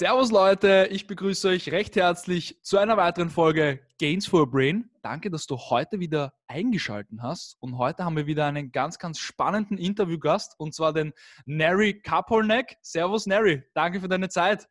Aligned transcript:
Servus 0.00 0.30
Leute, 0.30 0.88
ich 0.90 1.06
begrüße 1.06 1.48
euch 1.48 1.72
recht 1.72 1.94
herzlich 1.94 2.58
zu 2.62 2.78
einer 2.78 2.96
weiteren 2.96 3.28
Folge 3.28 3.80
Gains 3.98 4.26
for 4.26 4.40
a 4.40 4.44
Brain. 4.46 4.88
Danke, 5.02 5.30
dass 5.30 5.46
du 5.46 5.58
heute 5.58 6.00
wieder 6.00 6.32
eingeschaltet 6.48 7.18
hast. 7.20 7.58
Und 7.60 7.76
heute 7.76 8.06
haben 8.06 8.16
wir 8.16 8.24
wieder 8.24 8.46
einen 8.46 8.72
ganz, 8.72 8.98
ganz 8.98 9.18
spannenden 9.18 9.76
Interviewgast 9.76 10.54
und 10.56 10.74
zwar 10.74 10.94
den 10.94 11.12
Nary 11.44 12.00
Kapolnek. 12.00 12.78
Servus 12.80 13.26
Nary, 13.26 13.62
danke 13.74 14.00
für 14.00 14.08
deine 14.08 14.30
Zeit. 14.30 14.66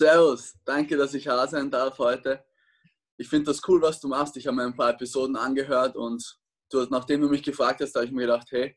Servus, 0.00 0.54
danke, 0.64 0.96
dass 0.96 1.12
ich 1.14 1.24
da 1.24 1.48
sein 1.48 1.68
darf 1.68 1.98
heute. 1.98 2.44
Ich 3.16 3.28
finde 3.28 3.46
das 3.46 3.60
cool, 3.66 3.82
was 3.82 3.98
du 3.98 4.06
machst. 4.06 4.36
Ich 4.36 4.46
habe 4.46 4.58
mir 4.58 4.66
ein 4.66 4.76
paar 4.76 4.90
Episoden 4.90 5.34
angehört 5.34 5.96
und 5.96 6.38
du, 6.70 6.86
nachdem 6.88 7.22
du 7.22 7.28
mich 7.28 7.42
gefragt 7.42 7.80
hast, 7.80 7.96
habe 7.96 8.04
ich 8.04 8.12
mir 8.12 8.28
gedacht, 8.28 8.46
hey, 8.52 8.76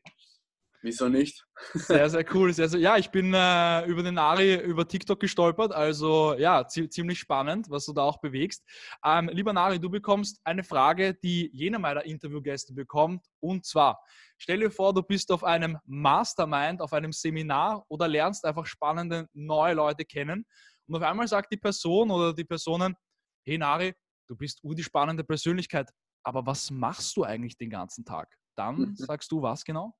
Wieso 0.82 1.08
nicht? 1.10 1.44
Sehr, 1.74 2.08
sehr 2.08 2.24
cool. 2.34 2.52
Sehr, 2.54 2.68
sehr, 2.68 2.80
ja, 2.80 2.96
ich 2.96 3.10
bin 3.10 3.34
äh, 3.34 3.84
über 3.84 4.02
den 4.02 4.16
Ari 4.16 4.54
über 4.54 4.88
TikTok 4.88 5.20
gestolpert. 5.20 5.72
Also 5.72 6.34
ja, 6.34 6.66
ziemlich 6.66 7.18
spannend, 7.18 7.68
was 7.68 7.84
du 7.84 7.92
da 7.92 8.02
auch 8.02 8.18
bewegst. 8.18 8.64
Ähm, 9.04 9.28
lieber 9.28 9.52
Nari, 9.52 9.78
du 9.78 9.90
bekommst 9.90 10.40
eine 10.42 10.64
Frage, 10.64 11.14
die 11.14 11.50
jener 11.52 11.78
meiner 11.78 12.04
Interviewgäste 12.06 12.72
bekommt. 12.72 13.26
Und 13.40 13.66
zwar, 13.66 14.02
stell 14.38 14.60
dir 14.60 14.70
vor, 14.70 14.94
du 14.94 15.02
bist 15.02 15.30
auf 15.32 15.44
einem 15.44 15.76
Mastermind, 15.84 16.80
auf 16.80 16.94
einem 16.94 17.12
Seminar 17.12 17.84
oder 17.88 18.08
lernst 18.08 18.46
einfach 18.46 18.64
spannende 18.64 19.28
neue 19.34 19.74
Leute 19.74 20.06
kennen. 20.06 20.46
Und 20.88 20.96
auf 20.96 21.02
einmal 21.02 21.28
sagt 21.28 21.52
die 21.52 21.58
Person 21.58 22.10
oder 22.10 22.32
die 22.32 22.44
Personen, 22.44 22.96
hey 23.44 23.58
Nari, 23.58 23.92
du 24.28 24.34
bist 24.34 24.60
die 24.62 24.82
spannende 24.82 25.24
Persönlichkeit, 25.24 25.90
aber 26.24 26.46
was 26.46 26.70
machst 26.70 27.16
du 27.18 27.24
eigentlich 27.24 27.58
den 27.58 27.68
ganzen 27.68 28.04
Tag? 28.04 28.34
Dann 28.56 28.96
sagst 28.96 29.30
du 29.30 29.42
was 29.42 29.64
genau? 29.64 29.94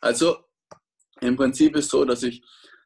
Also 0.00 0.36
im 1.20 1.36
Prinzip 1.36 1.76
ist 1.76 1.90
so, 1.90 2.04
dass 2.04 2.22
ich, 2.22 2.42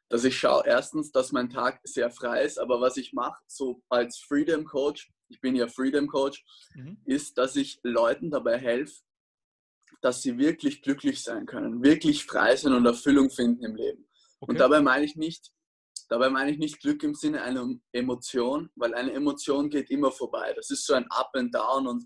dass 0.09 0.23
ich 0.23 0.37
schaue 0.37 0.63
erstens, 0.65 1.11
dass 1.11 1.31
mein 1.31 1.49
Tag 1.49 1.79
sehr 1.83 2.09
frei 2.09 2.43
ist, 2.43 2.59
aber 2.59 2.81
was 2.81 2.97
ich 2.97 3.13
mache, 3.13 3.41
so 3.47 3.81
als 3.89 4.19
Freedom 4.19 4.65
Coach, 4.65 5.11
ich 5.29 5.39
bin 5.41 5.55
ja 5.55 5.67
Freedom 5.67 6.07
Coach, 6.07 6.43
mhm. 6.75 6.97
ist, 7.05 7.37
dass 7.37 7.55
ich 7.55 7.79
Leuten 7.83 8.31
dabei 8.31 8.57
helfe, 8.57 9.01
dass 10.01 10.21
sie 10.21 10.37
wirklich 10.37 10.81
glücklich 10.81 11.23
sein 11.23 11.45
können, 11.45 11.83
wirklich 11.83 12.25
frei 12.25 12.55
sein 12.55 12.73
und 12.73 12.85
Erfüllung 12.85 13.29
finden 13.29 13.63
im 13.63 13.75
Leben. 13.75 14.07
Okay. 14.39 14.51
Und 14.51 14.59
dabei 14.59 14.81
meine 14.81 15.05
ich 15.05 15.15
nicht, 15.15 15.51
dabei 16.09 16.29
meine 16.29 16.51
ich 16.51 16.57
nicht 16.57 16.81
Glück 16.81 17.03
im 17.03 17.15
Sinne 17.15 17.41
einer 17.41 17.67
Emotion, 17.93 18.69
weil 18.75 18.93
eine 18.93 19.13
Emotion 19.13 19.69
geht 19.69 19.89
immer 19.89 20.11
vorbei. 20.11 20.53
Das 20.55 20.69
ist 20.69 20.85
so 20.85 20.93
ein 20.93 21.07
Up 21.09 21.31
and 21.33 21.55
Down 21.55 21.87
und 21.87 22.05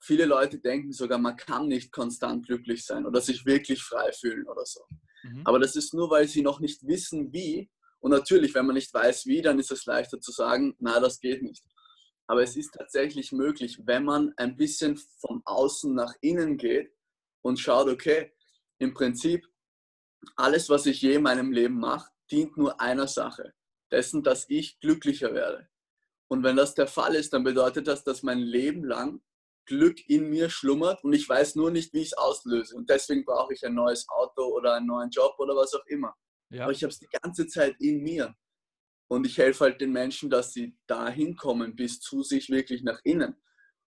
viele 0.00 0.24
Leute 0.24 0.58
denken 0.58 0.92
sogar, 0.92 1.18
man 1.18 1.36
kann 1.36 1.68
nicht 1.68 1.92
konstant 1.92 2.46
glücklich 2.46 2.84
sein 2.84 3.06
oder 3.06 3.20
sich 3.20 3.44
wirklich 3.44 3.82
frei 3.82 4.10
fühlen 4.12 4.48
oder 4.48 4.64
so. 4.64 4.80
Mhm. 5.22 5.42
Aber 5.44 5.58
das 5.58 5.76
ist 5.76 5.94
nur, 5.94 6.10
weil 6.10 6.26
sie 6.26 6.42
noch 6.42 6.60
nicht 6.60 6.86
wissen, 6.86 7.32
wie. 7.32 7.70
Und 8.00 8.10
natürlich, 8.10 8.54
wenn 8.54 8.66
man 8.66 8.74
nicht 8.74 8.92
weiß, 8.92 9.26
wie, 9.26 9.42
dann 9.42 9.58
ist 9.58 9.70
es 9.70 9.84
leichter 9.84 10.20
zu 10.20 10.32
sagen, 10.32 10.74
na, 10.78 11.00
das 11.00 11.20
geht 11.20 11.42
nicht. 11.42 11.62
Aber 12.26 12.42
es 12.42 12.56
ist 12.56 12.72
tatsächlich 12.72 13.32
möglich, 13.32 13.80
wenn 13.84 14.04
man 14.04 14.32
ein 14.36 14.56
bisschen 14.56 14.96
von 14.96 15.42
außen 15.44 15.94
nach 15.94 16.14
innen 16.20 16.56
geht 16.56 16.92
und 17.42 17.58
schaut, 17.58 17.88
okay, 17.88 18.32
im 18.78 18.94
Prinzip, 18.94 19.46
alles, 20.36 20.68
was 20.68 20.86
ich 20.86 21.02
je 21.02 21.14
in 21.14 21.22
meinem 21.22 21.52
Leben 21.52 21.78
mache, 21.78 22.10
dient 22.30 22.56
nur 22.56 22.80
einer 22.80 23.08
Sache, 23.08 23.52
dessen, 23.90 24.22
dass 24.22 24.48
ich 24.48 24.78
glücklicher 24.80 25.34
werde. 25.34 25.68
Und 26.28 26.42
wenn 26.44 26.56
das 26.56 26.74
der 26.74 26.86
Fall 26.86 27.14
ist, 27.14 27.32
dann 27.32 27.42
bedeutet 27.42 27.88
das, 27.88 28.04
dass 28.04 28.22
mein 28.22 28.38
Leben 28.38 28.84
lang 28.84 29.20
Glück 29.66 30.08
in 30.08 30.30
mir 30.30 30.50
schlummert 30.50 31.04
und 31.04 31.12
ich 31.12 31.28
weiß 31.28 31.54
nur 31.56 31.70
nicht, 31.70 31.92
wie 31.92 32.00
ich 32.00 32.08
es 32.08 32.18
auslöse. 32.18 32.74
Und 32.76 32.90
deswegen 32.90 33.24
brauche 33.24 33.54
ich 33.54 33.64
ein 33.64 33.74
neues 33.74 34.08
Auto 34.08 34.44
oder 34.44 34.74
einen 34.74 34.86
neuen 34.86 35.10
Job 35.10 35.34
oder 35.38 35.54
was 35.54 35.74
auch 35.74 35.84
immer. 35.86 36.14
Ja. 36.50 36.64
Aber 36.64 36.72
ich 36.72 36.82
habe 36.82 36.90
es 36.90 36.98
die 36.98 37.08
ganze 37.22 37.46
Zeit 37.46 37.76
in 37.78 38.02
mir. 38.02 38.34
Und 39.08 39.26
ich 39.26 39.38
helfe 39.38 39.64
halt 39.64 39.80
den 39.80 39.92
Menschen, 39.92 40.30
dass 40.30 40.52
sie 40.52 40.76
dahin 40.86 41.36
kommen, 41.36 41.74
bis 41.74 42.00
zu 42.00 42.22
sich 42.22 42.48
wirklich 42.48 42.82
nach 42.82 43.00
innen. 43.04 43.36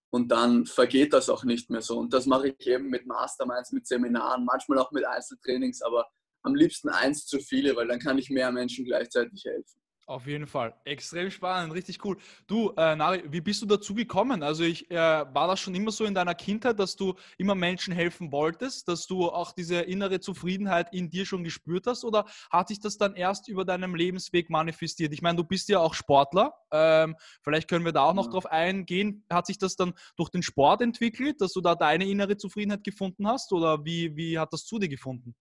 Und 0.09 0.29
dann 0.29 0.65
vergeht 0.65 1.13
das 1.13 1.29
auch 1.29 1.43
nicht 1.43 1.69
mehr 1.69 1.81
so. 1.81 1.97
Und 1.97 2.13
das 2.13 2.25
mache 2.25 2.49
ich 2.49 2.67
eben 2.67 2.89
mit 2.89 3.07
Masterminds, 3.07 3.71
mit 3.71 3.87
Seminaren, 3.87 4.45
manchmal 4.45 4.79
auch 4.79 4.91
mit 4.91 5.05
Einzeltrainings, 5.05 5.81
aber 5.81 6.07
am 6.43 6.55
liebsten 6.55 6.89
eins 6.89 7.25
zu 7.25 7.39
viele, 7.39 7.75
weil 7.75 7.87
dann 7.87 7.99
kann 7.99 8.17
ich 8.17 8.29
mehr 8.29 8.51
Menschen 8.51 8.85
gleichzeitig 8.85 9.43
helfen. 9.45 9.79
Auf 10.05 10.27
jeden 10.27 10.47
Fall. 10.47 10.75
Extrem 10.83 11.31
spannend, 11.31 11.73
richtig 11.73 12.03
cool. 12.03 12.17
Du, 12.45 12.71
äh, 12.75 12.93
Nari, 12.93 13.23
wie 13.31 13.39
bist 13.39 13.61
du 13.61 13.65
dazu 13.65 13.93
gekommen? 13.95 14.43
Also 14.43 14.65
ich, 14.65 14.91
äh, 14.91 14.95
war 14.97 15.47
das 15.47 15.61
schon 15.61 15.73
immer 15.75 15.91
so 15.91 16.03
in 16.03 16.13
deiner 16.13 16.35
Kindheit, 16.35 16.77
dass 16.77 16.97
du 16.97 17.13
immer 17.37 17.55
Menschen 17.55 17.93
helfen 17.93 18.29
wolltest, 18.33 18.89
dass 18.89 19.07
du 19.07 19.29
auch 19.29 19.53
diese 19.53 19.79
innere 19.79 20.19
Zufriedenheit 20.19 20.93
in 20.93 21.09
dir 21.09 21.25
schon 21.25 21.45
gespürt 21.45 21.87
hast 21.87 22.03
oder 22.03 22.25
hat 22.51 22.67
sich 22.67 22.81
das 22.81 22.97
dann 22.97 23.15
erst 23.15 23.47
über 23.47 23.63
deinem 23.63 23.95
Lebensweg 23.95 24.49
manifestiert? 24.49 25.13
Ich 25.13 25.21
meine, 25.21 25.37
du 25.37 25.45
bist 25.45 25.69
ja 25.69 25.79
auch 25.79 25.93
Sportler. 25.93 26.53
Ähm, 26.71 27.15
vielleicht 27.41 27.69
können 27.69 27.85
wir 27.85 27.93
da 27.93 28.03
auch 28.03 28.13
noch 28.13 28.25
ja. 28.25 28.31
drauf 28.31 28.45
eingehen. 28.47 29.23
Hat 29.31 29.45
sich 29.45 29.57
das 29.57 29.77
dann 29.77 29.93
durch 30.17 30.29
den 30.29 30.43
Sport 30.43 30.81
entwickelt, 30.81 31.39
dass 31.39 31.53
du 31.53 31.61
da 31.61 31.75
deine 31.75 32.05
innere 32.05 32.35
Zufriedenheit 32.35 32.83
gefunden 32.83 33.25
hast 33.25 33.53
oder 33.53 33.85
wie, 33.85 34.13
wie 34.17 34.37
hat 34.37 34.51
das 34.51 34.65
zu 34.65 34.79
dir 34.79 34.89
gefunden? 34.89 35.33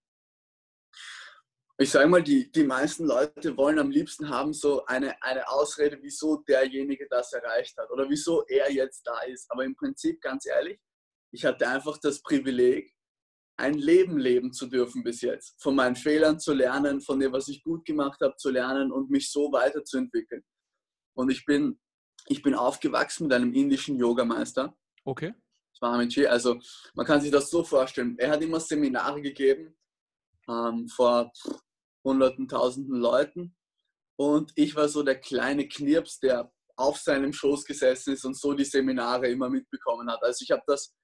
Ich 1.79 1.91
sage 1.91 2.09
mal, 2.09 2.23
die, 2.23 2.51
die 2.53 2.65
meisten 2.65 3.07
Leute 3.07 3.57
wollen 3.57 3.79
am 3.79 3.91
liebsten 3.91 4.29
haben 4.29 4.53
so 4.53 4.85
eine, 4.87 5.21
eine 5.23 5.49
Ausrede, 5.49 5.99
wieso 6.03 6.37
derjenige 6.49 7.07
das 7.09 7.33
erreicht 7.33 7.77
hat 7.79 7.91
oder 7.91 8.09
wieso 8.09 8.45
er 8.47 8.71
jetzt 8.71 9.07
da 9.07 9.21
ist. 9.23 9.51
Aber 9.51 9.65
im 9.65 9.75
Prinzip, 9.75 10.21
ganz 10.21 10.47
ehrlich, 10.47 10.79
ich 11.33 11.45
hatte 11.45 11.67
einfach 11.67 11.99
das 11.99 12.23
Privileg, 12.23 12.95
ein 13.57 13.75
Leben 13.75 14.19
leben 14.19 14.53
zu 14.53 14.67
dürfen 14.67 15.03
bis 15.03 15.21
jetzt. 15.23 15.61
Von 15.63 15.75
meinen 15.75 15.97
Fehlern 15.97 16.39
zu 16.39 16.53
lernen, 16.53 17.01
von 17.01 17.19
dem, 17.21 17.33
was 17.33 17.49
ich 17.49 17.63
gut 17.63 17.85
gemacht 17.85 18.21
habe, 18.21 18.37
zu 18.37 18.51
lernen 18.51 18.93
und 18.93 19.11
mich 19.11 19.31
so 19.31 19.53
weiterzuentwickeln. 19.53 20.43
Und 21.15 21.31
ich 21.31 21.45
bin, 21.45 21.81
ich 22.29 22.43
bin 22.43 22.55
aufgewachsen 22.55 23.29
mit 23.29 23.35
einem 23.35 23.53
indischen 23.53 23.97
Yogameister. 23.97 24.77
Okay. 25.05 25.35
Swamiji. 25.77 26.27
Also 26.27 26.61
man 26.95 27.07
kann 27.07 27.21
sich 27.21 27.31
das 27.31 27.51
so 27.51 27.65
vorstellen. 27.65 28.17
Er 28.19 28.31
hat 28.31 28.43
immer 28.43 28.61
Seminare 28.61 29.21
gegeben 29.21 29.77
ähm, 30.49 30.89
vor 30.89 31.33
hunderten, 32.05 32.49
tausenden 32.49 33.01
Leuten. 33.01 33.57
Und 34.19 34.53
ich 34.57 34.75
war 34.77 34.89
so 34.89 35.03
der 35.03 35.21
kleine 35.21 35.69
Knirps, 35.69 36.21
der 36.21 36.53
auf 36.77 36.99
seinem 36.99 37.33
Schoß 37.33 37.65
gesessen 37.65 38.15
ist 38.15 38.25
und 38.25 38.37
so 38.37 38.55
die 38.55 38.65
Seminare 38.65 39.29
immer 39.29 39.49
mitbekommen 39.49 40.11
hat. 40.11 40.23
Also 40.23 40.43
ich 40.43 40.51
habe 40.51 40.63
das 40.67 40.95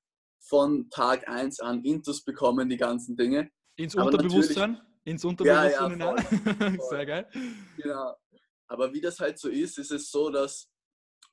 von 0.41 0.89
Tag 0.91 1.29
1 1.29 1.61
an 1.61 1.85
intus 1.85 2.25
bekommen, 2.25 2.69
die 2.69 2.77
ganzen 2.77 3.17
Dinge. 3.17 3.51
Ins 3.77 3.95
Unterbewusstsein? 3.95 4.81
Ins 5.05 5.25
Unterbewusstsein? 5.25 5.99
Ja, 5.99 6.15
ja, 6.15 6.15
voll, 6.15 6.77
voll. 6.77 6.89
Sehr 6.91 7.07
geil. 7.07 7.29
Genau. 7.77 8.15
Aber 8.69 8.93
wie 8.93 9.01
das 9.01 9.19
halt 9.19 9.39
so 9.39 9.49
ist, 9.49 9.79
ist 9.79 9.91
es 9.91 10.11
so, 10.11 10.31
dass, 10.31 10.69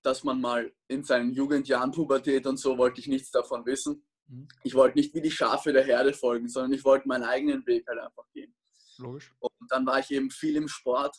dass 0.03 0.23
man 0.23 0.39
mal 0.39 0.71
in 0.87 1.03
seinen 1.03 1.33
Jugendjahren, 1.33 1.91
Pubertät 1.91 2.45
und 2.47 2.57
so, 2.57 2.77
wollte 2.77 3.01
ich 3.01 3.07
nichts 3.07 3.31
davon 3.31 3.65
wissen. 3.65 4.05
Mhm. 4.27 4.47
Ich 4.63 4.75
wollte 4.75 4.97
nicht 4.97 5.13
wie 5.13 5.21
die 5.21 5.31
Schafe 5.31 5.73
der 5.73 5.83
Herde 5.83 6.13
folgen, 6.13 6.47
sondern 6.47 6.73
ich 6.73 6.83
wollte 6.83 7.07
meinen 7.07 7.23
eigenen 7.23 7.65
Weg 7.65 7.87
halt 7.87 7.99
einfach 7.99 8.29
gehen. 8.33 8.55
Logisch. 8.97 9.33
Und 9.39 9.51
dann 9.69 9.85
war 9.85 9.99
ich 9.99 10.11
eben 10.11 10.31
viel 10.31 10.55
im 10.55 10.67
Sport, 10.67 11.17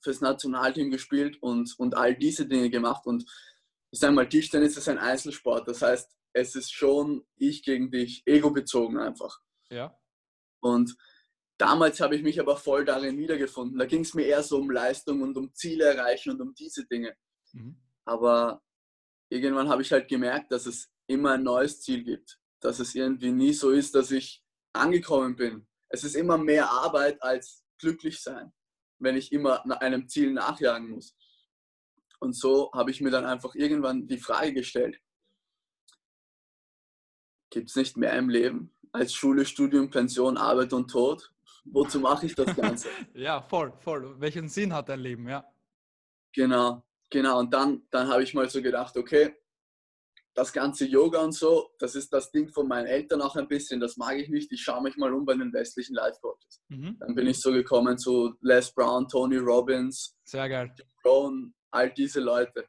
fürs 0.00 0.20
Nationalteam 0.20 0.90
gespielt 0.90 1.40
und, 1.42 1.78
und 1.78 1.96
all 1.96 2.14
diese 2.14 2.46
Dinge 2.46 2.70
gemacht. 2.70 3.06
Und 3.06 3.24
ich 3.90 4.00
sage 4.00 4.14
mal, 4.14 4.28
Tischtennis 4.28 4.76
ist 4.76 4.88
ein 4.88 4.98
Einzelsport. 4.98 5.68
Das 5.68 5.82
heißt, 5.82 6.10
es 6.32 6.54
ist 6.54 6.72
schon 6.72 7.24
ich 7.36 7.62
gegen 7.62 7.90
dich, 7.90 8.22
ego-bezogen 8.26 8.98
einfach. 8.98 9.40
Ja. 9.70 9.96
Und 10.60 10.96
damals 11.58 12.00
habe 12.00 12.16
ich 12.16 12.22
mich 12.22 12.40
aber 12.40 12.56
voll 12.56 12.84
darin 12.84 13.18
wiedergefunden. 13.18 13.78
Da 13.78 13.86
ging 13.86 14.00
es 14.00 14.14
mir 14.14 14.26
eher 14.26 14.42
so 14.42 14.58
um 14.58 14.70
Leistung 14.70 15.22
und 15.22 15.36
um 15.36 15.54
Ziele 15.54 15.84
erreichen 15.84 16.30
und 16.30 16.40
um 16.40 16.54
diese 16.54 16.86
Dinge. 16.86 17.14
Mhm. 17.52 17.76
Aber 18.04 18.62
irgendwann 19.28 19.68
habe 19.68 19.82
ich 19.82 19.92
halt 19.92 20.08
gemerkt, 20.08 20.50
dass 20.50 20.66
es 20.66 20.90
immer 21.12 21.32
ein 21.32 21.42
neues 21.42 21.80
Ziel 21.80 22.02
gibt. 22.02 22.38
Dass 22.60 22.78
es 22.78 22.94
irgendwie 22.94 23.32
nie 23.32 23.52
so 23.52 23.70
ist, 23.70 23.94
dass 23.94 24.10
ich 24.10 24.42
angekommen 24.72 25.36
bin 25.36 25.66
es 25.92 26.04
ist 26.04 26.16
immer 26.16 26.38
mehr 26.38 26.70
Arbeit 26.70 27.22
als 27.22 27.64
glücklich 27.78 28.22
sein, 28.22 28.52
wenn 28.98 29.16
ich 29.16 29.30
immer 29.30 29.64
einem 29.80 30.08
Ziel 30.08 30.32
nachjagen 30.32 30.90
muss. 30.90 31.14
Und 32.18 32.34
so 32.34 32.72
habe 32.72 32.90
ich 32.90 33.00
mir 33.00 33.10
dann 33.10 33.26
einfach 33.26 33.54
irgendwann 33.54 34.06
die 34.06 34.18
Frage 34.18 34.54
gestellt, 34.54 34.98
gibt 37.50 37.68
es 37.68 37.76
nicht 37.76 37.96
mehr 37.96 38.14
im 38.14 38.30
Leben 38.30 38.74
als 38.92 39.12
Schule, 39.12 39.44
Studium, 39.44 39.90
Pension, 39.90 40.38
Arbeit 40.38 40.72
und 40.72 40.90
Tod? 40.90 41.30
Wozu 41.64 42.00
mache 42.00 42.26
ich 42.26 42.34
das 42.34 42.56
Ganze? 42.56 42.88
ja, 43.14 43.42
voll, 43.42 43.72
voll. 43.80 44.18
Welchen 44.18 44.48
Sinn 44.48 44.72
hat 44.72 44.88
dein 44.88 45.00
Leben, 45.00 45.28
ja? 45.28 45.44
Genau, 46.32 46.84
genau. 47.10 47.38
Und 47.38 47.52
dann, 47.52 47.86
dann 47.90 48.08
habe 48.08 48.22
ich 48.22 48.32
mal 48.32 48.48
so 48.48 48.62
gedacht, 48.62 48.96
okay, 48.96 49.36
das 50.34 50.52
ganze 50.52 50.86
Yoga 50.86 51.20
und 51.20 51.32
so, 51.32 51.70
das 51.78 51.94
ist 51.94 52.12
das 52.12 52.30
Ding 52.30 52.48
von 52.48 52.66
meinen 52.66 52.86
Eltern 52.86 53.20
auch 53.20 53.36
ein 53.36 53.48
bisschen, 53.48 53.80
das 53.80 53.96
mag 53.96 54.16
ich 54.16 54.28
nicht. 54.30 54.50
Ich 54.50 54.62
schaue 54.62 54.82
mich 54.82 54.96
mal 54.96 55.12
um 55.12 55.26
bei 55.26 55.34
den 55.34 55.52
westlichen 55.52 55.94
Life 55.94 56.18
Coaches. 56.22 56.62
Mhm. 56.68 56.96
Dann 57.00 57.14
bin 57.14 57.26
ich 57.26 57.40
so 57.40 57.52
gekommen 57.52 57.98
zu 57.98 58.34
Les 58.40 58.72
Brown, 58.72 59.08
Tony 59.08 59.36
Robbins, 59.36 60.16
sehr 60.24 60.48
geil. 60.48 60.74
Brown, 61.02 61.54
all 61.70 61.92
diese 61.92 62.20
Leute. 62.20 62.66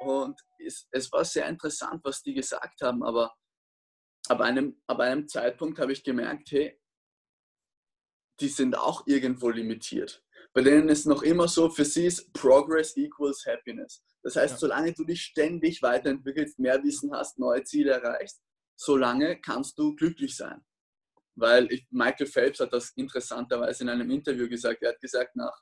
Und 0.00 0.40
es, 0.64 0.86
es, 0.90 1.10
war 1.12 1.24
sehr 1.24 1.48
interessant, 1.48 2.00
was 2.04 2.22
die 2.22 2.34
gesagt 2.34 2.80
haben, 2.82 3.02
aber 3.02 3.34
ab 4.28 4.40
einem, 4.40 4.80
ab 4.86 5.00
einem 5.00 5.26
Zeitpunkt 5.28 5.78
habe 5.78 5.92
ich 5.92 6.04
gemerkt, 6.04 6.50
hey, 6.50 6.78
die 8.40 8.48
sind 8.48 8.76
auch 8.76 9.06
irgendwo 9.06 9.50
limitiert. 9.50 10.24
Bei 10.54 10.62
denen 10.62 10.88
ist 10.88 11.06
noch 11.06 11.22
immer 11.22 11.48
so, 11.48 11.68
für 11.68 11.84
sie 11.84 12.06
ist 12.06 12.32
Progress 12.32 12.96
equals 12.96 13.44
Happiness. 13.44 14.02
Das 14.22 14.36
heißt, 14.36 14.54
Ja. 14.54 14.58
solange 14.58 14.92
du 14.92 15.04
dich 15.04 15.22
ständig 15.22 15.82
weiterentwickelst, 15.82 16.58
mehr 16.58 16.82
Wissen 16.82 17.12
hast, 17.12 17.38
neue 17.38 17.64
Ziele 17.64 17.90
erreichst, 17.90 18.40
solange 18.76 19.40
kannst 19.40 19.78
du 19.78 19.94
glücklich 19.96 20.36
sein. 20.36 20.64
Weil 21.34 21.70
ich, 21.72 21.86
Michael 21.90 22.28
Phelps 22.28 22.60
hat 22.60 22.72
das 22.72 22.90
interessanterweise 22.90 23.82
in 23.82 23.88
einem 23.88 24.08
Interview 24.10 24.48
gesagt. 24.48 24.82
Er 24.82 24.90
hat 24.90 25.00
gesagt, 25.00 25.34
nach, 25.34 25.60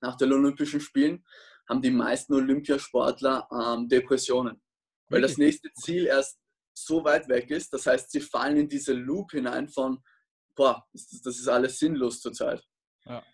nach 0.00 0.16
den 0.16 0.32
Olympischen 0.32 0.80
Spielen 0.80 1.26
haben 1.68 1.82
die 1.82 1.90
meisten 1.90 2.32
Olympiasportler 2.34 3.48
ähm, 3.50 3.88
Depressionen. 3.88 4.62
Weil 5.08 5.22
das 5.22 5.36
nächste 5.36 5.72
Ziel 5.72 6.06
erst 6.06 6.38
so 6.72 7.04
weit 7.04 7.28
weg 7.28 7.50
ist. 7.50 7.72
Das 7.72 7.86
heißt, 7.86 8.10
sie 8.10 8.20
fallen 8.20 8.56
in 8.56 8.68
diese 8.68 8.92
Loop 8.92 9.32
hinein 9.32 9.68
von, 9.68 10.02
boah, 10.54 10.84
das, 10.92 11.12
ist 11.12 11.48
alles 11.48 11.78
sinnlos 11.78 12.20
zurzeit. 12.20 12.62
Ja. 13.04 13.24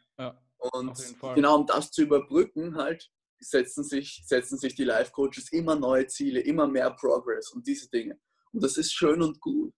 Und 0.72 1.16
genau 1.34 1.58
um 1.58 1.66
das 1.66 1.90
zu 1.90 2.02
überbrücken, 2.02 2.76
halt, 2.76 3.10
setzen 3.40 3.82
sich, 3.82 4.22
setzen 4.26 4.58
sich 4.58 4.74
die 4.74 4.84
Life-Coaches 4.84 5.50
immer 5.52 5.74
neue 5.74 6.06
Ziele, 6.06 6.40
immer 6.40 6.68
mehr 6.68 6.90
Progress 6.92 7.50
und 7.50 7.66
diese 7.66 7.90
Dinge. 7.90 8.20
Und 8.52 8.62
das 8.62 8.76
ist 8.76 8.92
schön 8.92 9.22
und 9.22 9.40
gut. 9.40 9.72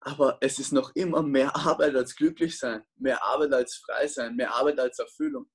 Aber 0.00 0.38
es 0.40 0.58
ist 0.58 0.72
noch 0.72 0.94
immer 0.94 1.22
mehr 1.22 1.54
Arbeit 1.56 1.94
als 1.94 2.16
glücklich 2.16 2.58
sein, 2.58 2.82
mehr 2.96 3.22
Arbeit 3.24 3.52
als 3.52 3.76
frei 3.76 4.06
sein, 4.08 4.34
mehr 4.36 4.54
Arbeit 4.54 4.78
als 4.80 4.98
Erfüllung. 4.98 5.48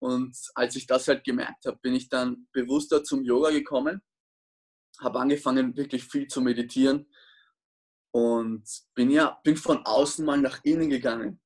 Und 0.00 0.36
als 0.54 0.76
ich 0.76 0.86
das 0.86 1.08
halt 1.08 1.24
gemerkt 1.24 1.64
habe, 1.66 1.78
bin 1.80 1.94
ich 1.94 2.08
dann 2.08 2.48
bewusster 2.52 3.04
zum 3.04 3.24
Yoga 3.24 3.50
gekommen, 3.50 4.02
habe 5.00 5.20
angefangen, 5.20 5.76
wirklich 5.76 6.04
viel 6.04 6.26
zu 6.26 6.40
meditieren 6.40 7.08
und 8.12 8.64
bin 8.94 9.10
ja 9.10 9.40
bin 9.44 9.56
von 9.56 9.84
außen 9.86 10.24
mal 10.24 10.38
nach 10.38 10.60
innen 10.64 10.90
gegangen. 10.90 11.40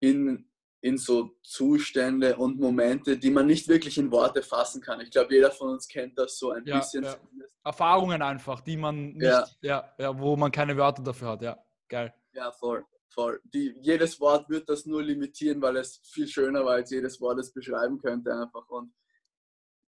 In, 0.00 0.49
in 0.82 0.96
so 0.96 1.36
Zustände 1.42 2.36
und 2.36 2.58
Momente, 2.58 3.18
die 3.18 3.30
man 3.30 3.46
nicht 3.46 3.68
wirklich 3.68 3.98
in 3.98 4.10
Worte 4.10 4.42
fassen 4.42 4.80
kann. 4.80 5.00
Ich 5.00 5.10
glaube, 5.10 5.34
jeder 5.34 5.50
von 5.50 5.70
uns 5.70 5.86
kennt 5.86 6.18
das 6.18 6.38
so 6.38 6.50
ein 6.52 6.64
Ja, 6.64 6.78
bisschen. 6.78 7.04
ja. 7.04 7.16
Erfahrungen 7.64 8.22
einfach, 8.22 8.62
die 8.62 8.76
man 8.78 9.12
nicht, 9.12 9.22
Ja. 9.22 9.46
ja. 9.60 9.94
Ja, 9.98 10.18
wo 10.18 10.36
man 10.36 10.50
keine 10.50 10.76
Wörter 10.76 11.02
dafür 11.02 11.28
hat. 11.28 11.42
Ja, 11.42 11.58
geil. 11.88 12.14
Ja, 12.32 12.50
voll. 12.52 12.84
voll. 13.10 13.40
Die, 13.52 13.74
jedes 13.80 14.18
Wort 14.20 14.48
wird 14.48 14.68
das 14.70 14.86
nur 14.86 15.02
limitieren, 15.02 15.60
weil 15.60 15.76
es 15.76 16.00
viel 16.04 16.26
schöner 16.28 16.64
war, 16.64 16.74
als 16.74 16.90
jedes 16.90 17.20
Wort 17.20 17.38
es 17.40 17.52
beschreiben 17.52 17.98
könnte 17.98 18.32
einfach. 18.32 18.66
Und 18.68 18.94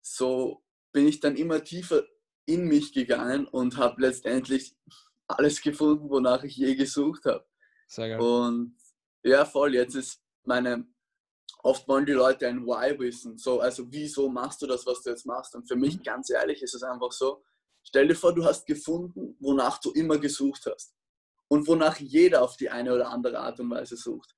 so 0.03 0.62
bin 0.93 1.09
ich 1.09 1.19
dann 1.21 1.37
immer 1.37 1.62
tiefer 1.65 2.05
in 2.47 2.67
mich 2.69 2.93
gegangen 2.93 3.47
und 3.49 3.77
habe 3.77 4.03
letztendlich 4.03 4.77
alles 5.27 5.61
gefunden, 5.61 6.09
wonach 6.11 6.44
ich 6.44 6.56
je 6.56 6.77
gesucht 6.77 7.25
habe. 7.25 7.44
Sehr 7.89 8.11
geil. 8.11 8.21
Und 8.21 8.77
ja, 9.25 9.44
voll, 9.44 9.75
jetzt 9.75 9.97
ist 9.97 10.23
meine, 10.46 10.87
oft 11.62 11.87
wollen 11.88 12.06
die 12.06 12.12
Leute 12.12 12.46
ein 12.46 12.66
Why 12.66 12.98
wissen. 12.98 13.38
So, 13.38 13.60
also 13.60 13.84
wieso 13.90 14.28
machst 14.28 14.62
du 14.62 14.66
das, 14.66 14.87
was 14.87 15.02
du 15.02 15.10
jetzt 15.10 15.26
machst? 15.26 15.54
Und 15.54 15.66
für 15.69 15.76
mich, 15.76 16.02
ganz 16.02 16.31
ehrlich, 16.31 16.62
ist 16.62 16.75
es 16.75 16.82
einfach 16.82 17.12
so, 17.12 17.43
stell 17.82 18.08
dir 18.08 18.14
vor, 18.14 18.34
du 18.34 18.44
hast 18.44 18.66
gefunden, 18.66 19.37
wonach 19.40 19.78
du 19.78 19.93
immer 19.93 20.19
gesucht 20.19 20.66
hast. 20.66 20.94
Und 21.48 21.66
wonach 21.69 21.98
jeder 21.98 22.43
auf 22.43 22.56
die 22.56 22.70
eine 22.70 22.93
oder 22.94 23.10
andere 23.10 23.38
Art 23.38 23.60
und 23.60 23.70
Weise 23.70 23.96
sucht. 23.96 24.34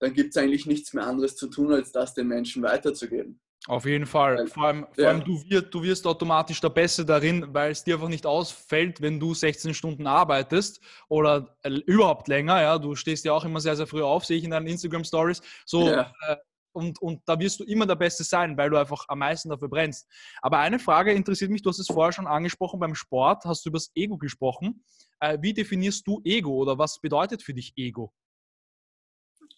Dann 0.00 0.12
gibt 0.12 0.30
es 0.30 0.36
eigentlich 0.36 0.66
nichts 0.66 0.92
mehr 0.92 1.06
anderes 1.06 1.36
zu 1.36 1.48
tun, 1.48 1.72
als 1.72 1.92
das 1.92 2.14
den 2.14 2.28
Menschen 2.28 2.62
weiterzugeben. 2.62 3.40
Auf 3.68 3.84
jeden 3.84 4.06
Fall. 4.06 4.46
Vor 4.46 4.64
allem, 4.64 4.86
vor 4.92 5.04
ja. 5.04 5.10
allem 5.10 5.22
du, 5.22 5.42
wirst, 5.48 5.66
du 5.74 5.82
wirst 5.82 6.06
automatisch 6.06 6.58
der 6.60 6.70
Beste 6.70 7.04
darin, 7.04 7.52
weil 7.52 7.70
es 7.70 7.84
dir 7.84 7.96
einfach 7.96 8.08
nicht 8.08 8.24
ausfällt, 8.24 9.02
wenn 9.02 9.20
du 9.20 9.34
16 9.34 9.74
Stunden 9.74 10.06
arbeitest 10.06 10.80
oder 11.08 11.54
äh, 11.62 11.70
überhaupt 11.86 12.28
länger. 12.28 12.62
Ja, 12.62 12.78
du 12.78 12.94
stehst 12.94 13.26
ja 13.26 13.32
auch 13.34 13.44
immer 13.44 13.60
sehr, 13.60 13.76
sehr 13.76 13.86
früh 13.86 14.02
auf, 14.02 14.24
sehe 14.24 14.38
ich 14.38 14.44
in 14.44 14.52
deinen 14.52 14.66
Instagram 14.66 15.04
Stories. 15.04 15.42
So, 15.66 15.86
Ja. 15.86 16.12
äh, 16.28 16.36
und, 16.72 17.02
und 17.02 17.22
da 17.26 17.38
wirst 17.38 17.60
du 17.60 17.64
immer 17.64 17.86
der 17.86 17.96
Beste 17.96 18.24
sein, 18.24 18.56
weil 18.56 18.70
du 18.70 18.78
einfach 18.78 19.04
am 19.08 19.18
meisten 19.18 19.48
dafür 19.48 19.68
brennst. 19.68 20.08
Aber 20.40 20.58
eine 20.58 20.78
Frage 20.78 21.12
interessiert 21.12 21.50
mich, 21.50 21.60
du 21.60 21.70
hast 21.70 21.78
es 21.78 21.88
vorher 21.88 22.12
schon 22.12 22.26
angesprochen, 22.26 22.80
beim 22.80 22.94
Sport 22.94 23.44
hast 23.44 23.64
du 23.64 23.70
über 23.70 23.78
das 23.78 23.90
Ego 23.94 24.16
gesprochen. 24.16 24.82
Äh, 25.20 25.38
wie 25.42 25.52
definierst 25.52 26.06
du 26.06 26.20
Ego 26.24 26.52
oder 26.52 26.78
was 26.78 27.00
bedeutet 27.00 27.42
für 27.42 27.52
dich 27.52 27.72
Ego? 27.76 28.12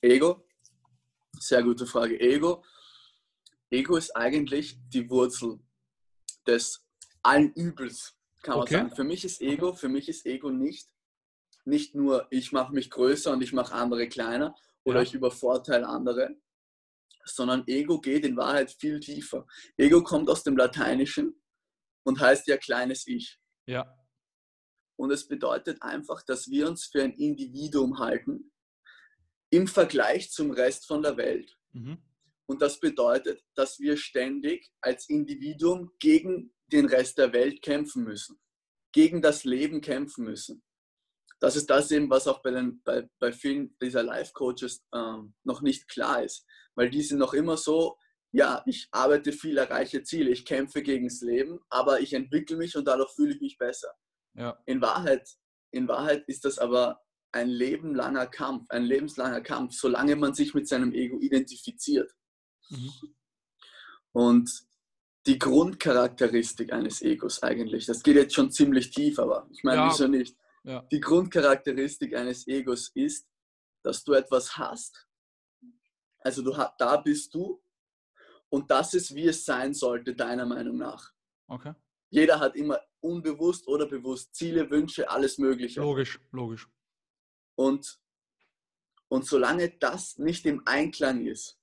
Ego? 0.02 0.44
Sehr 1.38 1.62
gute 1.62 1.86
Frage. 1.86 2.18
Ego? 2.18 2.64
Ego 3.70 3.96
ist 3.96 4.14
eigentlich 4.16 4.78
die 4.88 5.08
Wurzel 5.08 5.60
des 6.46 6.84
allen 7.22 7.52
Übels, 7.54 8.16
kann 8.42 8.54
man 8.58 8.62
Okay. 8.62 8.74
sagen. 8.74 8.96
Für 8.96 9.04
mich 9.04 9.24
ist 9.24 9.40
Ego, 9.40 9.72
für 9.74 9.88
mich 9.88 10.08
ist 10.08 10.26
Ego 10.26 10.50
nicht, 10.50 10.88
nicht 11.64 11.94
nur, 11.94 12.26
ich 12.30 12.52
mache 12.52 12.72
mich 12.72 12.90
größer 12.90 13.32
und 13.32 13.42
ich 13.42 13.52
mache 13.52 13.74
andere 13.74 14.08
kleiner 14.08 14.54
oder 14.84 14.96
Ja. 14.98 15.02
ich 15.02 15.14
übervorteile 15.14 15.86
andere, 15.86 16.36
sondern 17.24 17.62
Ego 17.68 18.00
geht 18.00 18.24
in 18.24 18.36
Wahrheit 18.36 18.72
viel 18.72 18.98
tiefer. 18.98 19.46
Ego 19.76 20.02
kommt 20.02 20.28
aus 20.30 20.42
dem 20.42 20.56
Lateinischen 20.56 21.40
und 22.02 22.18
heißt 22.18 22.46
ja 22.48 22.56
kleines 22.56 23.06
Ich. 23.06 23.38
Ja, 23.66 23.94
Und 24.96 25.10
es 25.12 25.28
bedeutet 25.28 25.80
einfach, 25.82 26.22
dass 26.22 26.50
wir 26.50 26.68
uns 26.68 26.86
für 26.86 27.02
ein 27.02 27.12
Individuum 27.12 27.98
halten 27.98 28.52
im 29.50 29.66
Vergleich 29.68 30.30
zum 30.30 30.50
Rest 30.50 30.86
von 30.86 31.02
der 31.02 31.16
Welt. 31.16 31.56
mhm. 31.72 32.02
Und 32.50 32.60
das 32.62 32.80
bedeutet, 32.80 33.44
dass 33.54 33.78
wir 33.78 33.96
ständig 33.96 34.72
als 34.80 35.08
Individuum 35.08 35.92
gegen 36.00 36.52
den 36.66 36.86
Rest 36.86 37.16
der 37.18 37.32
Welt 37.32 37.62
kämpfen 37.62 38.02
müssen, 38.02 38.40
gegen 38.92 39.22
das 39.22 39.44
Leben 39.44 39.80
kämpfen 39.80 40.24
müssen. 40.24 40.60
Das 41.38 41.54
ist 41.54 41.70
das 41.70 41.92
eben, 41.92 42.10
was 42.10 42.26
auch 42.26 42.42
bei, 42.42 42.50
den, 42.50 42.82
bei, 42.82 43.08
bei 43.20 43.30
vielen 43.30 43.78
dieser 43.80 44.02
Life-Coaches 44.02 44.84
ähm, 44.92 45.32
noch 45.44 45.62
nicht 45.62 45.86
klar 45.86 46.24
ist. 46.24 46.44
Weil 46.74 46.90
die 46.90 47.02
sind 47.02 47.20
noch 47.20 47.34
immer 47.34 47.56
so, 47.56 47.96
ja, 48.32 48.64
ich 48.66 48.88
arbeite 48.90 49.30
viel, 49.30 49.56
erreiche 49.56 50.02
Ziele, 50.02 50.30
ich 50.30 50.44
kämpfe 50.44 50.82
gegen 50.82 51.06
das 51.06 51.20
Leben, 51.20 51.60
aber 51.68 52.00
ich 52.00 52.14
entwickle 52.14 52.56
mich 52.56 52.76
und 52.76 52.84
dadurch 52.84 53.12
fühle 53.12 53.32
ich 53.32 53.40
mich 53.40 53.58
besser. 53.58 53.94
ja, 54.34 54.60
In 54.66 54.80
Wahrheit, 54.80 55.36
in 55.70 55.86
Wahrheit 55.86 56.24
ist 56.26 56.44
das 56.44 56.58
aber 56.58 57.00
ein 57.30 57.48
lebenlanger 57.48 58.26
Kampf, 58.26 58.66
ein 58.70 58.82
lebenslanger 58.82 59.40
Kampf, 59.40 59.74
solange 59.74 60.16
man 60.16 60.34
sich 60.34 60.52
mit 60.52 60.66
seinem 60.66 60.92
Ego 60.92 61.20
identifiziert. 61.20 62.12
Mhm. 62.70 63.14
Und 64.12 64.66
die 65.26 65.38
Grundcharakteristik 65.38 66.72
eines 66.72 67.02
Egos 67.02 67.42
eigentlich, 67.42 67.86
das 67.86 68.02
geht 68.02 68.16
jetzt 68.16 68.34
schon 68.34 68.50
ziemlich 68.50 68.90
tief, 68.90 69.18
aber 69.18 69.46
ich 69.52 69.62
meine, 69.62 69.82
Ja. 69.82 69.90
wieso 69.90 70.08
nicht? 70.08 70.36
ja. 70.64 70.82
Die 70.90 71.00
Grundcharakteristik 71.00 72.14
eines 72.14 72.46
Egos 72.46 72.90
ist, 72.94 73.28
dass 73.82 74.02
du 74.04 74.12
etwas 74.12 74.56
hast. 74.56 75.06
Also 76.20 76.42
du 76.42 76.52
da 76.78 76.96
bist 76.98 77.32
du 77.34 77.62
und 78.50 78.70
das 78.70 78.94
ist, 78.94 79.14
wie 79.14 79.26
es 79.28 79.44
sein 79.44 79.72
sollte, 79.72 80.14
deiner 80.14 80.44
Meinung 80.46 80.76
nach. 80.76 81.12
Okay. 81.48 81.74
Jeder 82.10 82.40
hat 82.40 82.56
immer 82.56 82.80
unbewusst 83.00 83.66
oder 83.68 83.86
bewusst 83.86 84.34
Ziele, 84.34 84.68
Wünsche, 84.70 85.08
alles 85.08 85.38
Mögliche. 85.38 85.80
Logisch, 85.80 86.20
logisch. 86.32 86.68
Und, 87.54 88.00
und 89.08 89.24
solange 89.24 89.70
das 89.78 90.18
nicht 90.18 90.44
im 90.46 90.66
Einklang 90.66 91.24
ist, 91.24 91.59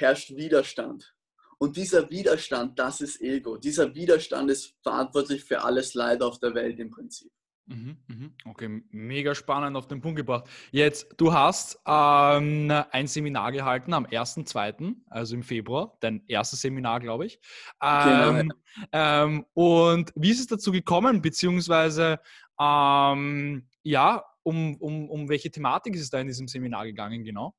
herrscht 0.00 0.36
Widerstand. 0.36 1.14
Und 1.58 1.76
dieser 1.76 2.08
Widerstand, 2.08 2.78
das 2.78 3.00
ist 3.02 3.20
Ego. 3.20 3.58
Dieser 3.58 3.94
Widerstand 3.94 4.50
ist 4.50 4.74
verantwortlich 4.82 5.44
für 5.44 5.62
alles 5.62 5.94
Leid 5.94 6.22
auf 6.22 6.38
der 6.38 6.54
Welt 6.54 6.78
im 6.78 6.90
Prinzip. 6.90 7.30
Mhm, 7.70 7.98
mhm. 8.08 8.34
Okay, 8.46 8.82
mega 8.90 9.32
spannend 9.34 9.76
auf 9.76 9.86
den 9.86 10.00
Punkt 10.00 10.16
gebracht. 10.16 10.48
Jetzt, 10.72 11.06
du 11.18 11.32
hast 11.32 11.78
ähm, 11.86 12.72
ein 12.90 13.06
Seminar 13.06 13.52
gehalten 13.52 13.92
am 13.92 14.06
1.2., 14.06 14.96
also 15.06 15.36
im 15.36 15.44
Februar, 15.44 15.96
dein 16.00 16.24
erstes 16.26 16.62
Seminar, 16.62 16.98
glaube 16.98 17.26
ich. 17.26 17.38
Genau, 17.80 18.30
Ähm, 18.30 18.52
ähm, 18.92 19.46
und 19.52 20.12
wie 20.16 20.30
ist 20.30 20.40
es 20.40 20.46
dazu 20.48 20.72
gekommen, 20.72 21.22
beziehungsweise, 21.22 22.18
ähm, 22.58 23.68
ja, 23.82 24.24
um, 24.42 24.76
um, 24.78 25.08
um 25.08 25.28
welche 25.28 25.50
Thematik 25.50 25.94
ist 25.94 26.02
es 26.02 26.10
da 26.10 26.18
in 26.18 26.26
diesem 26.26 26.48
Seminar 26.48 26.86
gegangen, 26.86 27.22
genau? 27.22 27.54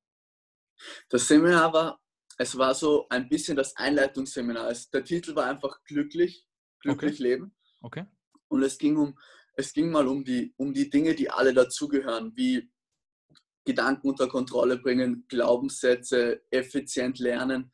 Das 1.09 1.25
Seminar 1.25 1.71
war, 1.71 2.00
es 2.41 2.57
war 2.57 2.73
so 2.73 3.07
ein 3.09 3.29
bisschen 3.29 3.55
das 3.55 3.77
Einleitungsseminar. 3.77 4.71
Es, 4.71 4.89
der 4.89 5.03
Titel 5.03 5.35
war 5.35 5.45
einfach 5.45 5.83
glücklich, 5.83 6.47
glücklich 6.79 7.19
leben. 7.19 7.55
Okay. 7.81 8.05
Und 8.47 8.63
es 8.63 8.79
ging 8.79 8.97
um, 8.97 9.17
es 9.53 9.73
ging 9.73 9.91
mal 9.91 10.07
um 10.07 10.23
die, 10.23 10.51
um 10.57 10.73
die 10.73 10.89
Dinge, 10.89 11.13
die 11.13 11.29
alle 11.29 11.53
dazugehören, 11.53 12.33
wie 12.35 12.71
Gedanken 13.63 14.09
unter 14.09 14.27
Kontrolle 14.27 14.77
bringen, 14.77 15.25
Glaubenssätze, 15.27 16.41
effizient 16.49 17.19
lernen, 17.19 17.71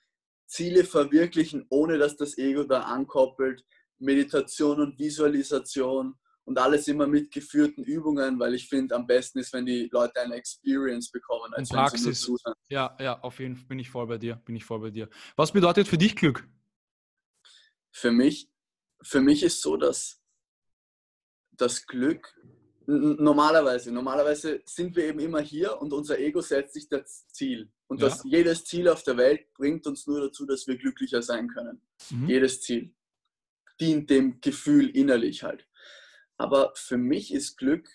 Ziele 0.47 0.83
verwirklichen, 0.83 1.65
ohne 1.69 1.97
dass 1.97 2.17
das 2.17 2.37
Ego 2.37 2.65
da 2.65 2.81
ankoppelt, 2.81 3.63
Meditation 3.99 4.81
und 4.81 4.99
Visualisation 4.99 6.15
und 6.43 6.59
alles 6.59 6.89
immer 6.89 7.07
mit 7.07 7.31
geführten 7.31 7.83
Übungen, 7.83 8.37
weil 8.37 8.53
ich 8.53 8.67
finde, 8.67 8.95
am 8.95 9.07
besten 9.07 9.39
ist, 9.39 9.53
wenn 9.53 9.65
die 9.65 9.87
Leute 9.93 10.19
eine 10.19 10.35
Experience 10.35 11.09
bekommen, 11.09 11.53
als 11.53 11.71
Und 11.71 11.77
wenn 11.77 11.87
sie 11.87 11.95
nur 11.95 12.11
Praxis. 12.11 12.21
zuhören. 12.21 12.56
Ja, 12.69 12.97
ja, 12.99 13.19
auf 13.21 13.39
jeden 13.39 13.55
Fall 13.55 13.67
bin 13.67 13.79
ich 13.79 13.89
voll 13.89 14.07
bei 14.07 14.17
dir, 14.17 14.35
bin 14.45 14.55
ich 14.55 14.65
voll 14.65 14.79
bei 14.79 14.91
dir. 14.91 15.09
Was 15.35 15.51
bedeutet 15.53 15.87
für 15.87 15.97
dich 15.97 16.15
Glück? 16.15 16.47
Für 17.91 18.11
mich, 18.11 18.49
für 19.01 19.21
mich 19.21 19.43
ist 19.43 19.61
so, 19.61 19.77
dass 19.77 20.21
das 21.51 21.87
Glück 21.87 22.35
Normalerweise, 22.89 23.91
normalerweise 23.91 24.61
sind 24.63 24.95
wir 24.95 25.07
eben 25.07 25.19
immer 25.19 25.41
hier 25.41 25.81
und 25.81 25.91
unser 25.91 26.17
Ego 26.19 26.39
setzt 26.39 26.73
sich 26.73 26.87
das 26.87 27.27
Ziel. 27.27 27.69
Und 27.87 27.99
ja. 27.99 28.07
das, 28.07 28.23
jedes 28.23 28.63
Ziel 28.63 28.87
auf 28.87 29.03
der 29.03 29.17
Welt 29.17 29.53
bringt 29.55 29.85
uns 29.87 30.07
nur 30.07 30.21
dazu, 30.21 30.45
dass 30.45 30.67
wir 30.67 30.77
glücklicher 30.77 31.21
sein 31.21 31.49
können. 31.49 31.81
Mhm. 32.09 32.29
Jedes 32.29 32.61
Ziel 32.61 32.95
dient 33.81 34.09
dem 34.09 34.39
Gefühl 34.39 34.89
innerlich 34.89 35.43
halt. 35.43 35.67
Aber 36.37 36.71
für 36.75 36.95
mich 36.95 37.33
ist 37.33 37.57
Glück 37.57 37.89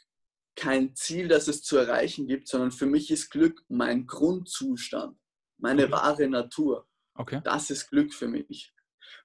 kein 0.57 0.95
Ziel, 0.95 1.29
das 1.29 1.49
es 1.49 1.63
zu 1.63 1.77
erreichen 1.77 2.27
gibt, 2.27 2.49
sondern 2.49 2.73
für 2.73 2.87
mich 2.87 3.11
ist 3.11 3.31
Glück 3.31 3.63
mein 3.69 4.07
Grundzustand, 4.07 5.19
meine 5.59 5.85
okay. 5.85 5.93
wahre 5.93 6.29
Natur. 6.29 6.87
Okay. 7.15 7.41
Das 7.45 7.71
ist 7.71 7.89
Glück 7.89 8.13
für 8.13 8.29
mich. 8.29 8.73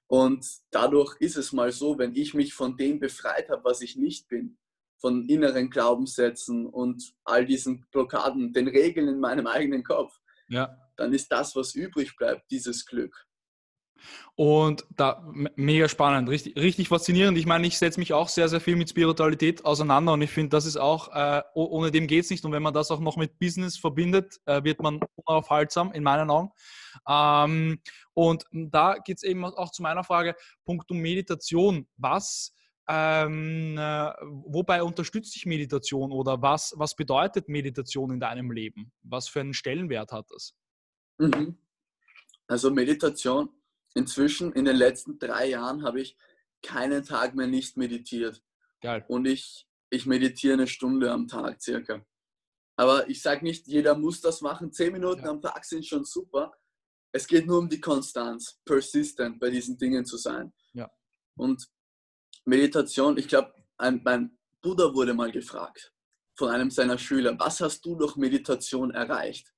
Und 0.06 0.46
dadurch 0.70 1.16
ist 1.20 1.36
es 1.36 1.52
mal 1.52 1.70
so, 1.70 1.98
wenn 1.98 2.14
ich 2.14 2.34
mich 2.34 2.54
von 2.54 2.76
dem 2.76 2.98
befreit 2.98 3.50
habe, 3.50 3.64
was 3.64 3.82
ich 3.82 3.96
nicht 3.96 4.28
bin, 4.28 4.58
von 5.00 5.28
inneren 5.28 5.70
Glaubenssätzen 5.70 6.66
und 6.66 7.14
all 7.24 7.46
diesen 7.46 7.86
Blockaden, 7.90 8.52
den 8.52 8.68
Regeln 8.68 9.08
in 9.08 9.20
meinem 9.20 9.46
eigenen 9.46 9.84
Kopf, 9.84 10.18
ja. 10.48 10.76
dann 10.96 11.12
ist 11.12 11.30
das, 11.30 11.54
was 11.54 11.74
übrig 11.74 12.16
bleibt, 12.16 12.50
dieses 12.50 12.84
Glück. 12.86 13.27
Und 14.34 14.86
da 14.96 15.26
mega 15.56 15.88
spannend, 15.88 16.28
richtig, 16.28 16.56
richtig 16.56 16.88
faszinierend. 16.88 17.36
Ich 17.38 17.46
meine, 17.46 17.66
ich 17.66 17.78
setze 17.78 17.98
mich 17.98 18.12
auch 18.12 18.28
sehr, 18.28 18.48
sehr 18.48 18.60
viel 18.60 18.76
mit 18.76 18.90
Spiritualität 18.90 19.64
auseinander 19.64 20.12
und 20.12 20.22
ich 20.22 20.30
finde, 20.30 20.50
das 20.50 20.66
ist 20.66 20.76
auch, 20.76 21.14
äh, 21.14 21.42
ohne 21.54 21.90
dem 21.90 22.06
geht 22.06 22.24
es 22.24 22.30
nicht. 22.30 22.44
Und 22.44 22.52
wenn 22.52 22.62
man 22.62 22.74
das 22.74 22.90
auch 22.90 23.00
noch 23.00 23.16
mit 23.16 23.38
Business 23.38 23.76
verbindet, 23.76 24.40
äh, 24.46 24.62
wird 24.62 24.80
man 24.80 25.00
unaufhaltsam, 25.16 25.92
in 25.92 26.02
meinen 26.02 26.30
Augen. 26.30 26.50
Ähm, 27.08 27.80
und 28.14 28.44
da 28.52 28.96
geht 28.98 29.18
es 29.18 29.22
eben 29.22 29.44
auch 29.44 29.70
zu 29.70 29.82
meiner 29.82 30.04
Frage, 30.04 30.34
Punkt 30.64 30.90
um 30.90 30.98
Meditation. 30.98 31.86
Was 31.96 32.54
ähm, 32.90 33.76
äh, 33.76 34.12
wobei 34.22 34.82
unterstützt 34.82 35.34
dich 35.34 35.44
Meditation 35.44 36.10
oder 36.10 36.40
was, 36.40 36.72
was 36.76 36.96
bedeutet 36.96 37.46
Meditation 37.48 38.12
in 38.12 38.20
deinem 38.20 38.50
Leben? 38.50 38.92
Was 39.02 39.28
für 39.28 39.40
einen 39.40 39.52
Stellenwert 39.52 40.10
hat 40.10 40.30
das? 40.30 40.54
Mhm. 41.18 41.58
Also 42.46 42.70
Meditation, 42.70 43.50
inzwischen 43.98 44.52
in 44.52 44.64
den 44.64 44.76
letzten 44.76 45.18
drei 45.18 45.50
Jahren 45.50 45.82
habe 45.82 46.00
ich 46.00 46.16
keinen 46.62 47.04
Tag 47.04 47.34
mehr 47.34 47.46
nicht 47.46 47.76
meditiert. 47.76 48.42
Geil. 48.80 49.04
Und 49.08 49.26
ich, 49.26 49.68
ich 49.90 50.06
meditiere 50.06 50.54
eine 50.54 50.66
Stunde 50.66 51.10
am 51.12 51.26
Tag 51.28 51.60
circa. 51.60 52.04
Aber 52.76 53.08
ich 53.08 53.20
sage 53.20 53.44
nicht, 53.44 53.66
jeder 53.66 53.96
muss 53.96 54.20
das 54.20 54.40
machen. 54.40 54.72
Zehn 54.72 54.92
Minuten 54.92 55.24
ja. 55.24 55.30
am 55.30 55.42
Tag 55.42 55.64
sind 55.64 55.84
schon 55.84 56.04
super. 56.04 56.52
Es 57.12 57.26
geht 57.26 57.46
nur 57.46 57.58
um 57.58 57.68
die 57.68 57.80
Konstanz, 57.80 58.60
persistent 58.64 59.40
bei 59.40 59.50
diesen 59.50 59.76
Dingen 59.76 60.04
zu 60.04 60.16
sein. 60.16 60.52
Ja. 60.74 60.88
Und 61.36 61.68
Meditation, 62.44 63.16
ich 63.18 63.26
glaube, 63.26 63.52
mein 63.78 64.38
Bruder 64.62 64.94
wurde 64.94 65.14
mal 65.14 65.32
gefragt 65.32 65.92
von 66.38 66.50
einem 66.50 66.70
seiner 66.70 66.98
Schüler, 66.98 67.36
was 67.38 67.60
hast 67.60 67.84
du 67.84 67.96
durch 67.96 68.14
Meditation 68.16 68.92
erreicht? 68.92 69.52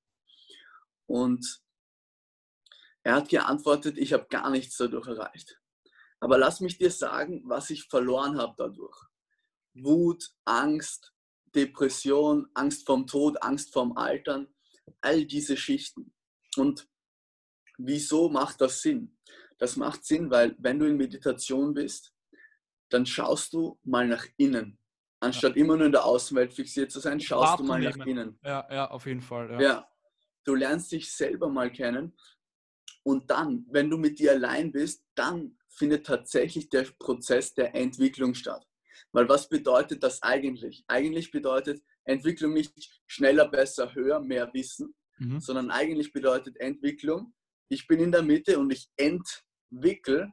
Und 1.06 1.60
er 3.02 3.14
hat 3.14 3.28
geantwortet, 3.28 3.96
ich 3.98 4.12
habe 4.12 4.26
gar 4.28 4.50
nichts 4.50 4.76
dadurch 4.76 5.06
erreicht. 5.06 5.58
Aber 6.20 6.36
lass 6.36 6.60
mich 6.60 6.76
dir 6.76 6.90
sagen, 6.90 7.42
was 7.46 7.70
ich 7.70 7.84
verloren 7.84 8.38
habe 8.38 8.54
dadurch. 8.56 8.96
Wut, 9.74 10.30
Angst, 10.44 11.14
Depression, 11.54 12.48
Angst 12.54 12.86
vom 12.86 13.06
Tod, 13.06 13.42
Angst 13.42 13.72
vom 13.72 13.96
Altern, 13.96 14.48
all 15.00 15.24
diese 15.24 15.56
Schichten. 15.56 16.12
Und 16.56 16.88
wieso 17.78 18.28
macht 18.28 18.60
das 18.60 18.82
Sinn? 18.82 19.16
Das 19.58 19.76
macht 19.76 20.04
Sinn, 20.04 20.30
weil 20.30 20.54
wenn 20.58 20.78
du 20.78 20.86
in 20.86 20.96
Meditation 20.96 21.72
bist, 21.72 22.12
dann 22.90 23.06
schaust 23.06 23.52
du 23.52 23.78
mal 23.84 24.06
nach 24.06 24.26
innen. 24.36 24.78
Anstatt 25.20 25.56
ja. 25.56 25.62
immer 25.62 25.76
nur 25.76 25.86
in 25.86 25.92
der 25.92 26.04
Außenwelt 26.04 26.52
fixiert 26.52 26.90
zu 26.90 26.98
sein, 26.98 27.20
schaust 27.20 27.60
du 27.60 27.64
mal 27.64 27.80
nach 27.80 27.96
innen. 28.06 28.38
Ja, 28.42 28.66
ja, 28.70 28.90
auf 28.90 29.06
jeden 29.06 29.20
Fall. 29.20 29.50
Ja. 29.52 29.60
ja. 29.60 29.88
Du 30.44 30.54
lernst 30.54 30.90
dich 30.92 31.12
selber 31.12 31.48
mal 31.48 31.70
kennen 31.70 32.14
und 33.10 33.30
dann, 33.30 33.66
wenn 33.70 33.90
du 33.90 33.98
mit 33.98 34.18
dir 34.18 34.32
allein 34.32 34.70
bist, 34.70 35.04
dann 35.14 35.58
findet 35.68 36.06
tatsächlich 36.06 36.68
der 36.68 36.86
Prozess 36.98 37.54
der 37.54 37.74
Entwicklung 37.74 38.34
statt. 38.34 38.64
Weil 39.12 39.28
was 39.28 39.48
bedeutet 39.48 40.02
das 40.02 40.22
eigentlich? 40.22 40.84
Eigentlich 40.86 41.32
bedeutet 41.32 41.82
Entwicklung 42.04 42.52
nicht 42.52 42.72
schneller, 43.06 43.48
besser, 43.48 43.94
höher, 43.94 44.20
mehr 44.20 44.52
Wissen, 44.54 44.94
mhm. 45.18 45.40
sondern 45.40 45.70
eigentlich 45.72 46.12
bedeutet 46.12 46.56
Entwicklung, 46.60 47.34
ich 47.68 47.88
bin 47.88 47.98
in 47.98 48.12
der 48.12 48.22
Mitte 48.22 48.58
und 48.58 48.72
ich 48.72 48.88
entwickle 48.96 50.32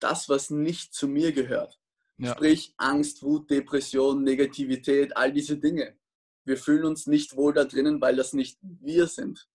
das, 0.00 0.28
was 0.28 0.48
nicht 0.48 0.94
zu 0.94 1.08
mir 1.08 1.32
gehört. 1.32 1.78
Ja. 2.16 2.32
Sprich 2.32 2.74
Angst, 2.78 3.22
Wut, 3.22 3.50
Depression, 3.50 4.22
Negativität, 4.24 5.16
all 5.16 5.32
diese 5.32 5.58
Dinge. 5.58 5.96
Wir 6.44 6.56
fühlen 6.56 6.84
uns 6.84 7.06
nicht 7.06 7.36
wohl 7.36 7.52
da 7.52 7.64
drinnen, 7.64 8.00
weil 8.00 8.16
das 8.16 8.32
nicht 8.32 8.58
wir 8.62 9.06
sind. 9.06 9.48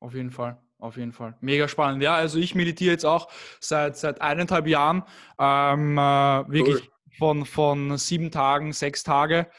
Auf 0.00 0.14
jeden 0.14 0.32
Fall, 0.32 0.60
auf 0.80 0.96
jeden 0.96 1.12
Fall. 1.12 1.36
Mega 1.40 1.68
spannend. 1.68 2.02
Ja, 2.02 2.14
also 2.14 2.38
ich 2.38 2.54
meditiere 2.54 2.92
jetzt 2.92 3.06
auch 3.06 3.28
seit, 3.60 3.96
seit 3.96 4.20
eineinhalb 4.20 4.66
Jahren 4.66 5.02
ähm, 5.38 5.98
äh, 5.98 6.00
wirklich 6.48 6.82
cool. 6.82 7.16
von, 7.18 7.46
von 7.46 7.98
sieben 7.98 8.30
Tagen, 8.30 8.72
sechs 8.72 9.02
Tage 9.02 9.50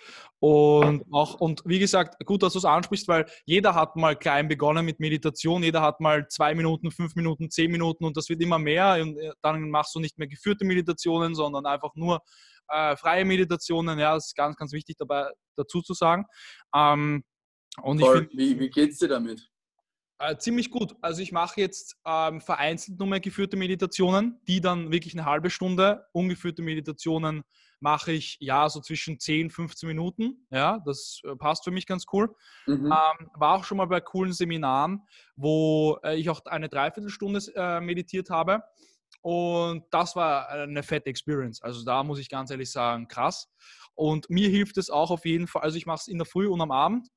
und 0.43 1.05
auch, 1.11 1.39
und 1.39 1.61
wie 1.65 1.77
gesagt, 1.77 2.25
gut, 2.25 2.41
dass 2.41 2.53
du 2.53 2.59
es 2.59 2.65
ansprichst, 2.65 3.07
weil 3.07 3.27
jeder 3.45 3.75
hat 3.75 3.95
mal 3.95 4.15
klein 4.15 4.47
begonnen 4.47 4.83
mit 4.83 4.99
Meditation, 4.99 5.61
jeder 5.61 5.83
hat 5.83 5.99
mal 5.99 6.27
zwei 6.29 6.55
Minuten, 6.55 6.89
fünf 6.89 7.13
Minuten, 7.13 7.51
zehn 7.51 7.69
Minuten 7.69 8.05
und 8.05 8.17
das 8.17 8.27
wird 8.27 8.41
immer 8.41 8.57
mehr. 8.57 8.97
Und 8.99 9.19
äh, 9.19 9.33
dann 9.43 9.69
machst 9.69 9.93
du 9.93 9.99
nicht 9.99 10.17
mehr 10.17 10.27
geführte 10.27 10.65
Meditationen, 10.65 11.35
sondern 11.35 11.67
einfach 11.67 11.93
nur 11.93 12.21
äh, 12.69 12.95
freie 12.95 13.23
Meditationen. 13.23 13.99
Ja, 13.99 14.15
das 14.15 14.27
ist 14.29 14.35
ganz, 14.35 14.55
ganz 14.55 14.73
wichtig 14.73 14.95
dabei 14.97 15.29
dazu 15.55 15.83
zu 15.83 15.93
sagen. 15.93 16.25
Ähm, 16.75 17.23
und 17.83 17.99
Voll. 17.99 18.27
Find, 18.27 18.31
wie, 18.33 18.59
wie 18.59 18.69
geht's 18.71 18.97
dir 18.97 19.09
damit? 19.09 19.47
Äh, 20.21 20.37
ziemlich 20.37 20.69
gut. 20.69 20.95
Also 21.01 21.21
ich 21.21 21.31
mache 21.31 21.59
jetzt 21.59 21.97
ähm, 22.05 22.41
vereinzelt 22.41 22.99
nur 22.99 23.07
mehr 23.07 23.19
geführte 23.19 23.57
Meditationen, 23.57 24.39
die 24.47 24.61
dann 24.61 24.91
wirklich 24.91 25.15
eine 25.15 25.25
halbe 25.25 25.49
Stunde, 25.49 26.05
ungeführte 26.13 26.61
Meditationen 26.61 27.43
mache 27.79 28.11
ich 28.11 28.37
ja 28.39 28.69
so 28.69 28.79
zwischen 28.79 29.19
10, 29.19 29.49
15 29.49 29.87
Minuten. 29.87 30.45
Ja, 30.51 30.79
das 30.85 31.21
äh, 31.23 31.35
passt 31.35 31.63
für 31.63 31.71
mich 31.71 31.87
ganz 31.87 32.05
cool. 32.13 32.29
Mhm. 32.67 32.85
Ähm, 32.85 33.29
war 33.33 33.57
auch 33.57 33.63
schon 33.63 33.77
mal 33.77 33.87
bei 33.87 33.99
coolen 33.99 34.33
Seminaren, 34.33 35.01
wo 35.35 35.97
äh, 36.03 36.15
ich 36.15 36.29
auch 36.29 36.45
eine 36.45 36.69
Dreiviertelstunde 36.69 37.39
äh, 37.55 37.81
meditiert 37.81 38.29
habe. 38.29 38.61
Und 39.21 39.85
das 39.89 40.15
war 40.15 40.49
eine 40.49 40.83
fette 40.83 41.09
Experience. 41.09 41.63
Also 41.63 41.83
da 41.83 42.03
muss 42.03 42.19
ich 42.19 42.29
ganz 42.29 42.51
ehrlich 42.51 42.71
sagen, 42.71 43.07
krass. 43.07 43.49
Und 43.95 44.29
mir 44.29 44.49
hilft 44.49 44.77
es 44.77 44.91
auch 44.91 45.09
auf 45.09 45.25
jeden 45.25 45.47
Fall. 45.47 45.63
Also 45.63 45.77
ich 45.77 45.87
mache 45.87 46.01
es 46.01 46.07
in 46.07 46.19
der 46.19 46.25
Früh 46.25 46.47
und 46.47 46.61
am 46.61 46.71
Abend. 46.71 47.07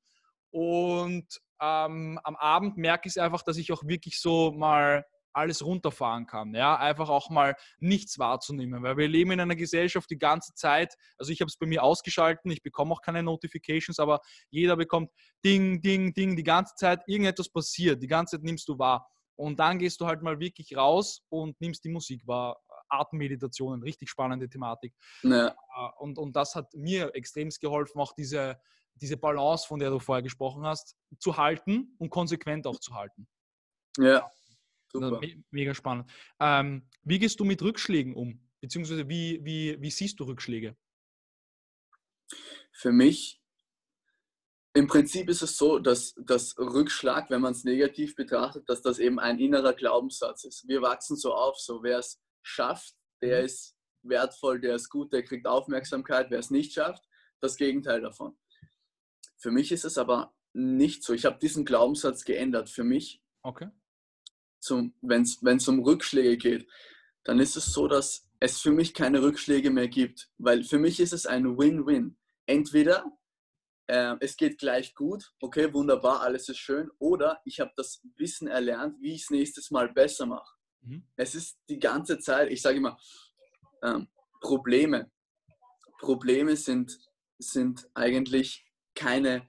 Und 0.49 1.41
ähm, 1.61 2.19
am 2.23 2.35
Abend 2.35 2.77
merke 2.77 3.07
ich 3.07 3.19
einfach, 3.19 3.43
dass 3.43 3.57
ich 3.57 3.71
auch 3.71 3.83
wirklich 3.83 4.19
so 4.19 4.51
mal 4.51 5.05
alles 5.35 5.63
runterfahren 5.63 6.25
kann. 6.25 6.53
Ja, 6.53 6.77
einfach 6.77 7.09
auch 7.09 7.29
mal 7.29 7.55
nichts 7.79 8.17
wahrzunehmen, 8.17 8.83
weil 8.83 8.97
wir 8.97 9.07
leben 9.07 9.31
in 9.31 9.41
einer 9.41 9.55
Gesellschaft 9.55 10.09
die 10.09 10.17
ganze 10.17 10.53
Zeit. 10.53 10.95
Also 11.17 11.31
ich 11.31 11.41
habe 11.41 11.49
es 11.49 11.57
bei 11.57 11.65
mir 11.65 11.83
ausgeschalten, 11.83 12.49
ich 12.51 12.63
bekomme 12.63 12.93
auch 12.93 13.01
keine 13.01 13.21
Notifications, 13.21 13.99
aber 13.99 14.21
jeder 14.49 14.77
bekommt 14.77 15.11
Ding, 15.43 15.81
Ding, 15.81 16.13
Ding, 16.13 16.35
die 16.35 16.43
ganze 16.43 16.75
Zeit 16.75 17.01
irgendetwas 17.05 17.49
passiert, 17.49 18.01
die 18.01 18.07
ganze 18.07 18.37
Zeit 18.37 18.43
nimmst 18.43 18.67
du 18.69 18.79
wahr. 18.79 19.07
Und 19.37 19.59
dann 19.59 19.79
gehst 19.79 19.99
du 19.99 20.07
halt 20.07 20.21
mal 20.21 20.39
wirklich 20.39 20.77
raus 20.77 21.21
und 21.27 21.59
nimmst 21.59 21.83
die 21.83 21.89
Musik 21.89 22.25
wahr. 22.25 22.57
Atemmeditationen, 22.87 23.83
richtig 23.83 24.09
spannende 24.09 24.47
Thematik. 24.47 24.93
Ja. 25.23 25.47
Äh, 25.47 25.53
und, 25.97 26.17
und 26.17 26.35
das 26.35 26.55
hat 26.55 26.73
mir 26.73 27.13
extremst 27.13 27.59
geholfen, 27.59 27.99
auch 27.99 28.13
diese, 28.13 28.57
diese 28.95 29.17
Balance, 29.17 29.67
von 29.67 29.79
der 29.79 29.89
du 29.89 29.99
vorher 29.99 30.23
gesprochen 30.23 30.65
hast, 30.65 30.95
zu 31.19 31.37
halten 31.37 31.95
und 31.99 32.09
konsequent 32.09 32.65
auch 32.67 32.79
zu 32.79 32.93
halten. 32.93 33.27
Ja, 33.97 34.31
Super. 34.99 35.21
Mega 35.51 35.73
spannend. 35.73 36.09
Ähm, 36.39 36.87
wie 37.03 37.19
gehst 37.19 37.39
du 37.39 37.43
mit 37.43 37.61
Rückschlägen 37.61 38.15
um? 38.15 38.39
Beziehungsweise 38.61 39.07
wie, 39.09 39.43
wie, 39.43 39.81
wie 39.81 39.91
siehst 39.91 40.19
du 40.19 40.23
Rückschläge? 40.23 40.75
Für 42.71 42.91
mich, 42.91 43.41
im 44.73 44.87
Prinzip 44.87 45.29
ist 45.29 45.41
es 45.41 45.57
so, 45.57 45.79
dass 45.79 46.15
das 46.17 46.57
Rückschlag, 46.57 47.29
wenn 47.29 47.41
man 47.41 47.53
es 47.53 47.63
negativ 47.63 48.15
betrachtet, 48.15 48.67
dass 48.67 48.81
das 48.81 48.99
eben 48.99 49.19
ein 49.19 49.39
innerer 49.39 49.73
Glaubenssatz 49.73 50.43
ist. 50.43 50.67
Wir 50.67 50.81
wachsen 50.81 51.15
so 51.15 51.33
auf, 51.33 51.57
so 51.57 51.83
wer 51.83 51.99
es 51.99 52.21
schafft, 52.41 52.95
der 53.21 53.39
mhm. 53.39 53.45
ist 53.45 53.75
wertvoll, 54.03 54.59
der 54.59 54.75
ist 54.75 54.89
gut, 54.89 55.13
der 55.13 55.23
kriegt 55.23 55.47
Aufmerksamkeit, 55.47 56.29
wer 56.29 56.39
es 56.39 56.51
nicht 56.51 56.73
schafft, 56.73 57.03
das 57.41 57.57
Gegenteil 57.57 58.01
davon. 58.01 58.37
Für 59.37 59.51
mich 59.51 59.71
ist 59.71 59.85
es 59.85 59.97
aber 59.97 60.33
nicht 60.53 61.03
so. 61.03 61.13
Ich 61.13 61.25
habe 61.25 61.39
diesen 61.39 61.65
Glaubenssatz 61.65 62.23
geändert. 62.23 62.69
Für 62.69 62.83
mich 62.83 63.21
okay 63.41 63.69
wenn 64.71 65.57
es 65.57 65.67
um 65.67 65.79
Rückschläge 65.79 66.37
geht, 66.37 66.67
dann 67.23 67.39
ist 67.39 67.55
es 67.55 67.65
so, 67.65 67.87
dass 67.87 68.27
es 68.39 68.59
für 68.59 68.71
mich 68.71 68.93
keine 68.93 69.21
Rückschläge 69.21 69.71
mehr 69.71 69.87
gibt. 69.87 70.29
Weil 70.37 70.63
für 70.63 70.79
mich 70.79 70.99
ist 70.99 71.13
es 71.13 71.25
ein 71.25 71.57
Win-Win. 71.57 72.17
Entweder 72.45 73.05
äh, 73.87 74.15
es 74.19 74.37
geht 74.37 74.59
gleich 74.59 74.93
gut, 74.95 75.33
okay, 75.39 75.73
wunderbar, 75.73 76.21
alles 76.21 76.49
ist 76.49 76.57
schön, 76.57 76.89
oder 76.99 77.41
ich 77.45 77.59
habe 77.59 77.71
das 77.75 78.01
Wissen 78.17 78.47
erlernt, 78.47 78.99
wie 79.01 79.13
ich 79.13 79.23
es 79.23 79.29
nächstes 79.29 79.71
Mal 79.71 79.91
besser 79.91 80.25
mache. 80.25 80.55
Mhm. 80.81 81.07
Es 81.15 81.35
ist 81.35 81.59
die 81.69 81.79
ganze 81.79 82.19
Zeit, 82.19 82.51
ich 82.51 82.61
sage 82.61 82.77
immer, 82.77 82.97
ähm, 83.83 84.07
Probleme. 84.41 85.11
Probleme 85.99 86.55
sind 86.55 86.99
sind 87.37 87.89
eigentlich 87.93 88.64
keine 88.95 89.47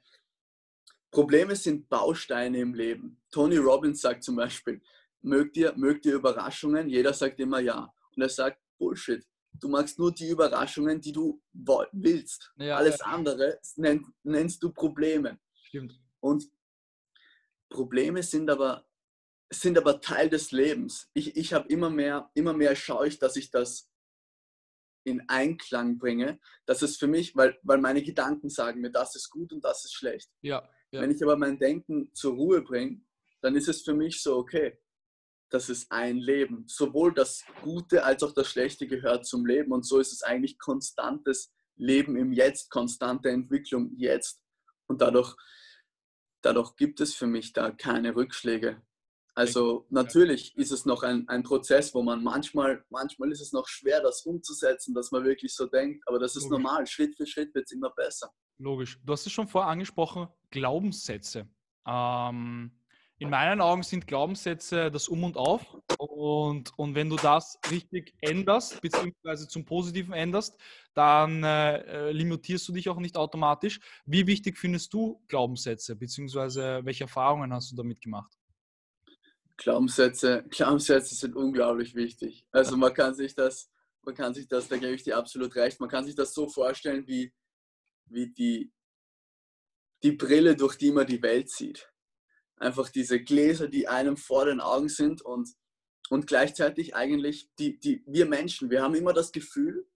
Probleme 1.11 1.57
sind 1.57 1.89
Bausteine 1.89 2.61
im 2.61 2.75
Leben. 2.75 3.19
Tony 3.31 3.57
Robbins 3.57 4.01
sagt 4.03 4.23
zum 4.23 4.37
Beispiel, 4.37 4.83
mögt 5.23 5.57
ihr, 5.57 5.73
mögt 5.77 6.05
ihr 6.05 6.15
Überraschungen? 6.15 6.89
Jeder 6.89 7.15
sagt 7.15 7.41
immer 7.41 7.61
ja. 7.61 7.93
Und 8.15 8.23
er 8.23 8.29
sagt, 8.29 8.61
Bullshit. 8.79 9.27
Du 9.55 9.69
magst 9.69 9.99
nur 9.99 10.13
die 10.13 10.29
Überraschungen, 10.29 11.01
die 11.01 11.13
du 11.13 11.41
willst. 11.93 12.53
Ja, 12.59 12.77
Alles 12.77 12.99
ja. 12.99 13.07
andere 13.07 13.59
nenn, 13.77 14.05
nennst 14.23 14.63
du 14.63 14.71
Probleme. 14.71 15.39
Stimmt. 15.63 15.99
Und 16.21 16.51
Probleme 17.71 18.23
sind 18.23 18.51
aber, 18.51 18.87
sind 19.51 19.79
aber 19.79 20.01
Teil 20.01 20.29
des 20.29 20.53
Lebens. 20.53 21.09
Ich, 21.15 21.37
ich 21.37 21.55
habe 21.55 21.69
immer 21.69 21.89
mehr, 21.89 22.31
immer 22.35 22.53
mehr 22.53 22.77
schaue 22.77 23.09
ich, 23.09 23.19
dass 23.19 23.37
ich 23.37 23.51
das 23.51 23.89
in 25.07 25.29
Einklang 25.29 25.99
bringe. 25.99 26.41
Das 26.67 26.83
ist 26.83 26.99
für 26.99 27.07
mich, 27.07 27.37
weil, 27.37 27.57
weil 27.63 27.79
meine 27.79 28.03
Gedanken 28.03 28.51
sagen 28.51 28.81
mir, 28.81 28.91
das 28.91 29.15
ist 29.15 29.31
gut 29.31 29.53
und 29.53 29.65
das 29.65 29.85
ist 29.85 29.95
schlecht. 29.95 30.31
Ja, 30.43 30.69
ja. 30.91 31.01
Wenn 31.01 31.13
ich 31.13 31.23
aber 31.23 31.37
mein 31.37 31.59
Denken 31.59 32.11
zur 32.13 32.35
Ruhe 32.35 32.63
bringe, 32.63 33.01
dann 33.41 33.55
ist 33.55 33.69
es 33.69 33.83
für 33.83 33.95
mich 33.95 34.21
so, 34.21 34.37
okay, 34.37 34.79
das 35.49 35.69
ist 35.69 35.93
ein 35.93 36.19
Leben. 36.19 36.65
Sowohl 36.67 37.15
das 37.15 37.45
Gute 37.63 38.05
als 38.05 38.25
auch 38.25 38.33
das 38.33 38.49
Schlechte 38.49 38.89
gehört 38.89 39.27
zum 39.27 39.47
Leben. 39.47 39.73
Und 39.73 39.87
so 39.87 40.01
ist 40.01 40.13
es 40.13 40.23
eigentlich 40.23 40.59
konstantes 40.59 41.53
Leben 41.77 42.17
im 42.17 42.33
Jetzt, 42.33 42.69
konstante 42.71 43.31
Entwicklung 43.31 43.93
jetzt. 43.97 44.43
Und 44.89 45.01
dadurch, 45.03 45.37
dadurch 46.43 46.75
gibt 46.75 47.01
es 47.01 47.15
für 47.15 47.29
mich 47.29 47.53
da 47.53 47.71
keine 47.71 48.17
Rückschläge. 48.17 48.83
Also 49.37 49.85
natürlich 49.91 50.57
ist 50.57 50.73
es 50.73 50.87
noch 50.87 51.03
ein, 51.03 51.29
ein 51.29 51.43
Prozess, 51.43 51.95
wo 51.95 52.03
man 52.03 52.25
manchmal, 52.25 52.83
manchmal 52.89 53.31
ist 53.31 53.43
es 53.43 53.53
noch 53.53 53.69
schwer, 53.69 54.01
das 54.01 54.23
umzusetzen, 54.23 54.95
dass 54.95 55.13
man 55.13 55.25
wirklich 55.25 55.55
so 55.55 55.67
denkt, 55.67 56.03
aber 56.09 56.19
das 56.19 56.37
ist 56.37 56.45
Logisch. 56.45 56.59
normal. 56.59 56.87
Schritt 56.87 57.15
für 57.17 57.27
Schritt 57.27 57.55
wird 57.55 57.67
es 57.67 57.73
immer 57.73 57.91
besser. 57.91 58.31
Logisch. 58.57 58.99
Du 59.05 59.13
hast 59.13 59.27
es 59.27 59.33
schon 59.33 59.47
vorher 59.47 59.71
angesprochen, 59.71 60.29
Glaubenssätze. 60.49 61.47
Ähm, 61.87 62.71
in 63.19 63.29
meinen 63.29 63.61
Augen 63.61 63.83
sind 63.83 64.07
Glaubenssätze 64.07 64.91
das 64.91 65.07
Um 65.07 65.25
und 65.25 65.37
Auf. 65.37 65.67
Und, 65.99 66.73
und 66.79 66.95
wenn 66.95 67.11
du 67.11 67.17
das 67.17 67.59
richtig 67.71 68.15
änderst, 68.23 68.81
beziehungsweise 68.81 69.49
zum 69.49 69.67
Positiven 69.67 70.15
änderst, 70.15 70.59
dann 70.95 71.45
äh, 71.45 71.77
äh, 71.81 72.13
limitierst 72.13 72.67
du 72.69 72.73
dich 72.73 72.89
auch 72.89 72.99
nicht 72.99 73.19
automatisch. 73.19 73.81
Wie 74.07 74.27
wichtig 74.27 74.57
findest 74.57 74.95
du 74.95 75.23
Glaubenssätze, 75.29 75.95
beziehungsweise 75.95 76.81
welche 76.85 77.05
Erfahrungen 77.05 77.53
hast 77.53 77.71
du 77.71 77.77
damit 77.77 78.01
gemacht? 78.01 78.33
Glaubenssätze, 79.57 80.45
Glaubenssätze 80.51 81.15
sind 81.15 81.35
unglaublich 81.35 81.95
wichtig. 81.95 82.47
Also 82.51 82.77
man 82.77 82.93
kann 82.93 83.15
sich 83.15 83.35
das, 83.35 83.71
man 84.03 84.15
kann 84.15 84.35
sich 84.35 84.49
das, 84.49 84.69
da 84.69 84.77
gebe 84.77 84.95
ich 84.95 85.03
dir 85.03 85.17
absolut 85.17 85.55
recht, 85.57 85.81
man 85.81 85.89
kann 85.89 86.05
sich 86.05 86.15
das 86.15 86.35
so 86.35 86.49
vorstellen 86.49 87.07
wie, 87.07 87.33
wie 88.07 88.33
die, 88.33 88.73
die 90.03 90.13
Brille, 90.13 90.57
durch 90.57 90.77
die 90.77 90.93
man 90.93 91.07
die 91.07 91.23
Welt 91.23 91.51
sieht 91.51 91.91
einfach 92.59 92.89
diese 92.89 93.23
Gläser, 93.23 93.69
die 93.69 93.89
einem 93.89 94.17
vor 94.17 94.47
den 94.47 94.61
Augen 94.61 94.89
sind 94.89 95.23
und, 95.23 95.49
und 96.09 96.27
gleichzeitig 96.27 96.95
eigentlich 96.95 97.51
die, 97.59 97.79
die, 97.79 98.03
wir 98.07 98.27
Menschen, 98.27 98.71
wir 98.71 98.83
haben 98.83 98.95
immer 98.95 99.13
das 99.13 99.33
Gefühl, 99.33 99.87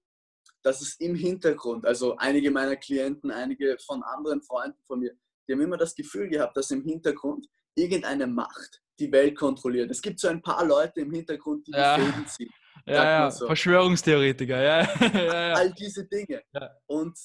dass 0.62 0.83
es 0.83 0.95
im 0.97 1.14
Hintergrund, 1.14 1.87
also 1.87 2.17
einige 2.17 2.50
meiner 2.50 2.76
Klienten, 2.76 3.31
einige 3.31 3.79
von 3.79 4.02
anderen 4.02 4.43
Freunden 4.43 4.83
von 4.87 5.00
mir, 5.00 5.14
die 5.49 5.52
haben 5.52 5.62
immer 5.62 5.79
das 5.79 5.95
Gefühl 5.95 6.29
gehabt, 6.29 6.57
dass 6.57 6.71
im 6.71 6.83
Hintergrund 6.83 7.49
irgendeine 7.75 8.27
Macht 8.27 8.83
die 8.99 9.11
Welt 9.11 9.37
kontrolliert. 9.37 9.91
Es 9.91 10.03
gibt 10.03 10.21
so 10.21 10.29
ein 10.29 10.43
paar 10.43 10.65
Leute 10.65 11.00
im 11.00 11.12
Hintergrund, 11.12 11.67
die 11.67 11.73
ja. 11.73 11.97
die 11.97 12.05
Fäden 12.05 12.27
ziehen. 12.27 12.50
Ja, 12.87 13.05
ja. 13.05 13.31
So. 13.31 13.47
Verschwörungstheoretiker, 13.47 14.62
ja. 14.62 14.83
ja. 15.00 15.55
All 15.55 15.73
diese 15.73 16.07
Dinge. 16.07 16.43
Und, 16.87 17.19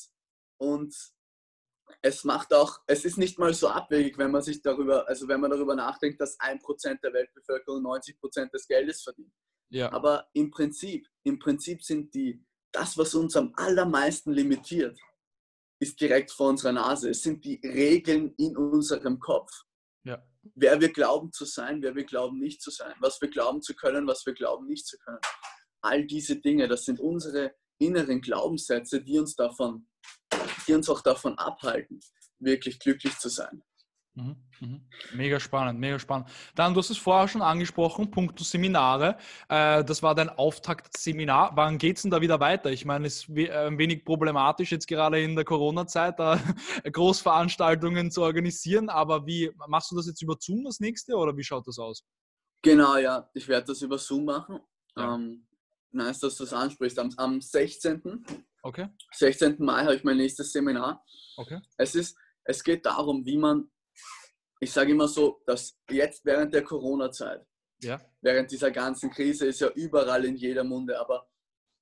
und 0.57 0.95
es 2.01 2.23
macht 2.23 2.53
auch, 2.53 2.79
es 2.87 3.05
ist 3.05 3.17
nicht 3.17 3.39
mal 3.39 3.53
so 3.53 3.67
abwegig, 3.67 4.17
wenn 4.17 4.31
man 4.31 4.41
sich 4.41 4.61
darüber, 4.61 5.07
also 5.07 5.27
wenn 5.27 5.41
man 5.41 5.51
darüber 5.51 5.75
nachdenkt, 5.75 6.19
dass 6.21 6.39
ein 6.39 6.59
Prozent 6.59 7.03
der 7.03 7.13
Weltbevölkerung 7.13 7.81
90 7.81 8.19
Prozent 8.19 8.53
des 8.53 8.67
Geldes 8.67 9.03
verdient. 9.03 9.33
Ja. 9.69 9.91
Aber 9.91 10.27
im 10.33 10.51
Prinzip, 10.51 11.07
im 11.23 11.39
Prinzip 11.39 11.83
sind 11.83 12.13
die, 12.13 12.43
das, 12.71 12.97
was 12.97 13.15
uns 13.15 13.35
am 13.35 13.53
allermeisten 13.55 14.31
limitiert, 14.31 14.99
ist 15.79 15.99
direkt 15.99 16.31
vor 16.31 16.49
unserer 16.49 16.71
Nase. 16.71 17.09
Es 17.09 17.21
sind 17.23 17.43
die 17.43 17.59
Regeln 17.63 18.33
in 18.37 18.55
unserem 18.55 19.19
Kopf. 19.19 19.51
Ja. 20.03 20.23
Wer 20.53 20.79
wir 20.79 20.91
glauben 20.91 21.31
zu 21.31 21.45
sein, 21.45 21.81
wer 21.81 21.95
wir 21.95 22.05
glauben 22.05 22.39
nicht 22.39 22.61
zu 22.61 22.71
sein, 22.71 22.93
was 22.99 23.19
wir 23.21 23.29
glauben 23.29 23.61
zu 23.61 23.73
können, 23.75 24.07
was 24.07 24.25
wir 24.25 24.33
glauben 24.33 24.67
nicht 24.67 24.85
zu 24.85 24.97
können. 24.99 25.19
All 25.81 26.05
diese 26.05 26.37
Dinge, 26.37 26.67
das 26.67 26.85
sind 26.85 26.99
unsere 26.99 27.55
inneren 27.79 28.21
Glaubenssätze, 28.21 29.01
die 29.01 29.19
uns 29.19 29.35
davon 29.35 29.87
die 30.67 30.73
uns 30.73 30.89
auch 30.89 31.01
davon 31.01 31.37
abhalten, 31.37 31.99
wirklich 32.39 32.79
glücklich 32.79 33.17
zu 33.17 33.29
sein. 33.29 33.63
Mhm, 34.15 34.35
mhm. 34.61 34.81
Mega 35.13 35.39
spannend, 35.41 35.79
mega 35.79 35.99
spannend. 35.99 36.29
Dann, 36.55 36.73
du 36.73 36.79
hast 36.79 36.89
es 36.89 36.97
vorher 36.97 37.27
schon 37.27 37.41
angesprochen, 37.41 38.09
Punkto 38.09 38.45
Seminare. 38.45 39.17
Äh, 39.49 39.83
das 39.83 40.01
war 40.01 40.15
dein 40.15 40.29
Auftaktseminar. 40.29 41.51
Wann 41.55 41.77
geht 41.77 41.97
es 41.97 42.03
denn 42.03 42.11
da 42.11 42.21
wieder 42.21 42.39
weiter? 42.39 42.71
Ich 42.71 42.85
meine, 42.85 43.07
es 43.07 43.27
ist 43.27 43.37
äh, 43.37 43.51
ein 43.51 43.77
wenig 43.77 44.05
problematisch 44.05 44.71
jetzt 44.71 44.87
gerade 44.87 45.21
in 45.21 45.35
der 45.35 45.43
Corona-Zeit, 45.43 46.17
da 46.17 46.39
Großveranstaltungen 46.91 48.09
zu 48.09 48.21
organisieren. 48.21 48.87
Aber 48.89 49.25
wie 49.25 49.51
machst 49.67 49.91
du 49.91 49.97
das 49.97 50.07
jetzt 50.07 50.21
über 50.21 50.37
Zoom 50.39 50.63
das 50.63 50.79
nächste 50.79 51.15
oder 51.15 51.35
wie 51.35 51.43
schaut 51.43 51.67
das 51.67 51.77
aus? 51.77 52.05
Genau, 52.61 52.95
ja. 52.95 53.29
Ich 53.33 53.47
werde 53.49 53.67
das 53.67 53.81
über 53.81 53.97
Zoom 53.97 54.25
machen. 54.25 54.59
Ja. 54.95 55.13
Ähm, 55.13 55.45
nice, 55.91 56.19
dass 56.19 56.37
du 56.37 56.45
das 56.45 56.53
ansprichst. 56.53 56.97
Am, 56.99 57.13
am 57.17 57.41
16. 57.41 58.25
Okay. 58.63 58.87
16. 59.11 59.57
Mai 59.59 59.83
habe 59.83 59.95
ich 59.95 60.05
mein 60.05 60.17
nächstes 60.17 60.53
Seminar. 60.53 61.03
Okay. 61.35 61.59
Es, 61.77 61.95
ist, 61.95 62.17
es 62.45 62.63
geht 62.63 62.85
darum, 62.85 63.25
wie 63.25 63.37
man, 63.37 63.69
ich 64.59 64.71
sage 64.71 64.91
immer 64.91 65.07
so, 65.07 65.41
dass 65.45 65.77
jetzt 65.89 66.25
während 66.25 66.53
der 66.53 66.63
Corona-Zeit, 66.63 67.45
ja. 67.81 67.99
während 68.21 68.51
dieser 68.51 68.71
ganzen 68.71 69.09
Krise 69.09 69.47
ist 69.47 69.59
ja 69.61 69.69
überall 69.71 70.25
in 70.25 70.35
jeder 70.35 70.63
Munde, 70.63 70.99
aber 70.99 71.27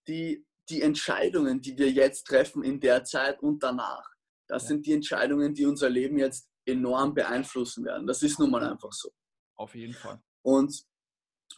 die, 0.07 0.45
die 0.69 0.81
Entscheidungen, 0.81 1.61
die 1.61 1.77
wir 1.77 1.91
jetzt 1.91 2.25
treffen 2.25 2.63
in 2.63 2.79
der 2.79 3.03
Zeit 3.03 3.41
und 3.41 3.61
danach, 3.61 4.09
das 4.47 4.63
ja. 4.63 4.69
sind 4.69 4.85
die 4.85 4.93
Entscheidungen, 4.93 5.53
die 5.53 5.65
unser 5.65 5.89
Leben 5.89 6.17
jetzt 6.17 6.49
enorm 6.65 7.13
beeinflussen 7.13 7.85
werden. 7.85 8.07
Das 8.07 8.23
ist 8.23 8.39
nun 8.39 8.51
mal 8.51 8.63
einfach 8.63 8.91
so. 8.91 9.11
Auf 9.55 9.75
jeden 9.75 9.93
Fall. 9.93 10.21
Und, 10.41 10.83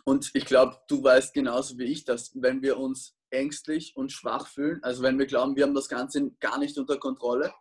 und 0.03 0.31
ich 0.33 0.45
glaube, 0.45 0.77
du 0.87 1.03
weißt 1.03 1.33
genauso 1.33 1.77
wie 1.77 1.85
ich, 1.85 2.03
dass 2.05 2.31
wenn 2.35 2.61
wir 2.61 2.77
uns 2.77 3.15
ängstlich 3.29 3.95
und 3.95 4.11
schwach 4.11 4.47
fühlen, 4.47 4.83
also 4.83 5.03
wenn 5.03 5.17
wir 5.17 5.25
glauben, 5.25 5.55
wir 5.55 5.63
haben 5.63 5.73
das 5.73 5.89
Ganze 5.89 6.31
gar 6.39 6.57
nicht 6.59 6.77
unter 6.77 6.97
Kontrolle, 6.97 7.53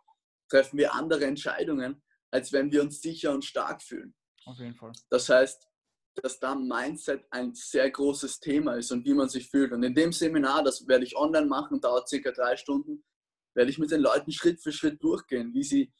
treffen 0.49 0.77
wir 0.77 0.93
andere 0.93 1.25
Entscheidungen, 1.25 2.01
als 2.35 2.51
wenn 2.51 2.69
wir 2.69 2.81
uns 2.81 3.01
sicher 3.01 3.33
und 3.33 3.45
stark 3.45 3.81
fühlen. 3.81 4.13
Auf 4.45 4.59
jeden 4.59 4.75
Fall. 4.75 4.91
Das 5.09 5.29
heißt, 5.29 5.69
dass 6.15 6.37
da 6.37 6.53
Mindset 6.53 7.25
ein 7.29 7.53
sehr 7.53 7.89
großes 7.89 8.41
Thema 8.41 8.73
ist 8.73 8.91
und 8.91 9.05
wie 9.05 9.13
man 9.13 9.29
sich 9.29 9.49
fühlt. 9.49 9.71
Und 9.71 9.83
in 9.83 9.95
dem 9.95 10.11
Seminar, 10.11 10.61
das 10.63 10.85
werde 10.85 11.05
ich 11.05 11.15
online 11.15 11.47
machen, 11.47 11.79
dauert 11.79 12.09
circa 12.09 12.31
drei 12.31 12.57
Stunden, 12.57 13.05
werde 13.53 13.71
ich 13.71 13.79
mit 13.79 13.91
den 13.91 14.01
Leuten 14.01 14.33
Schritt 14.33 14.61
für 14.61 14.73
Schritt 14.73 15.01
durchgehen, 15.01 15.53
wie 15.53 15.63
sie, 15.63 15.93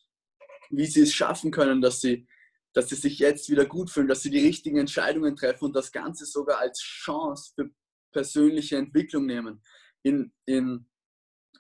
wie 0.69 0.85
sie 0.85 1.01
es 1.03 1.13
schaffen 1.13 1.51
können, 1.51 1.81
dass 1.81 2.01
sie, 2.01 2.27
dass 2.73 2.89
sie 2.89 2.95
sich 2.95 3.19
jetzt 3.19 3.49
wieder 3.49 3.65
gut 3.65 3.89
fühlen, 3.89 4.09
dass 4.09 4.21
sie 4.21 4.29
die 4.29 4.45
richtigen 4.45 4.77
Entscheidungen 4.77 5.37
treffen 5.37 5.65
und 5.65 5.75
das 5.75 5.93
Ganze 5.93 6.25
sogar 6.25 6.59
als 6.59 6.81
Chance 6.81 7.53
für 7.55 7.69
persönliche 8.11 8.75
Entwicklung 8.75 9.25
nehmen. 9.25 9.63
In, 10.03 10.33
in, 10.45 10.85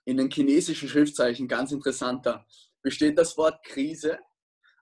in 0.03 0.17
den 0.17 0.29
chinesischen 0.29 0.89
Schriftzeichen, 0.89 1.47
ganz 1.47 1.71
interessanter, 1.71 2.45
besteht 2.81 3.17
das 3.17 3.37
Wort 3.37 3.65
Krise 3.65 4.19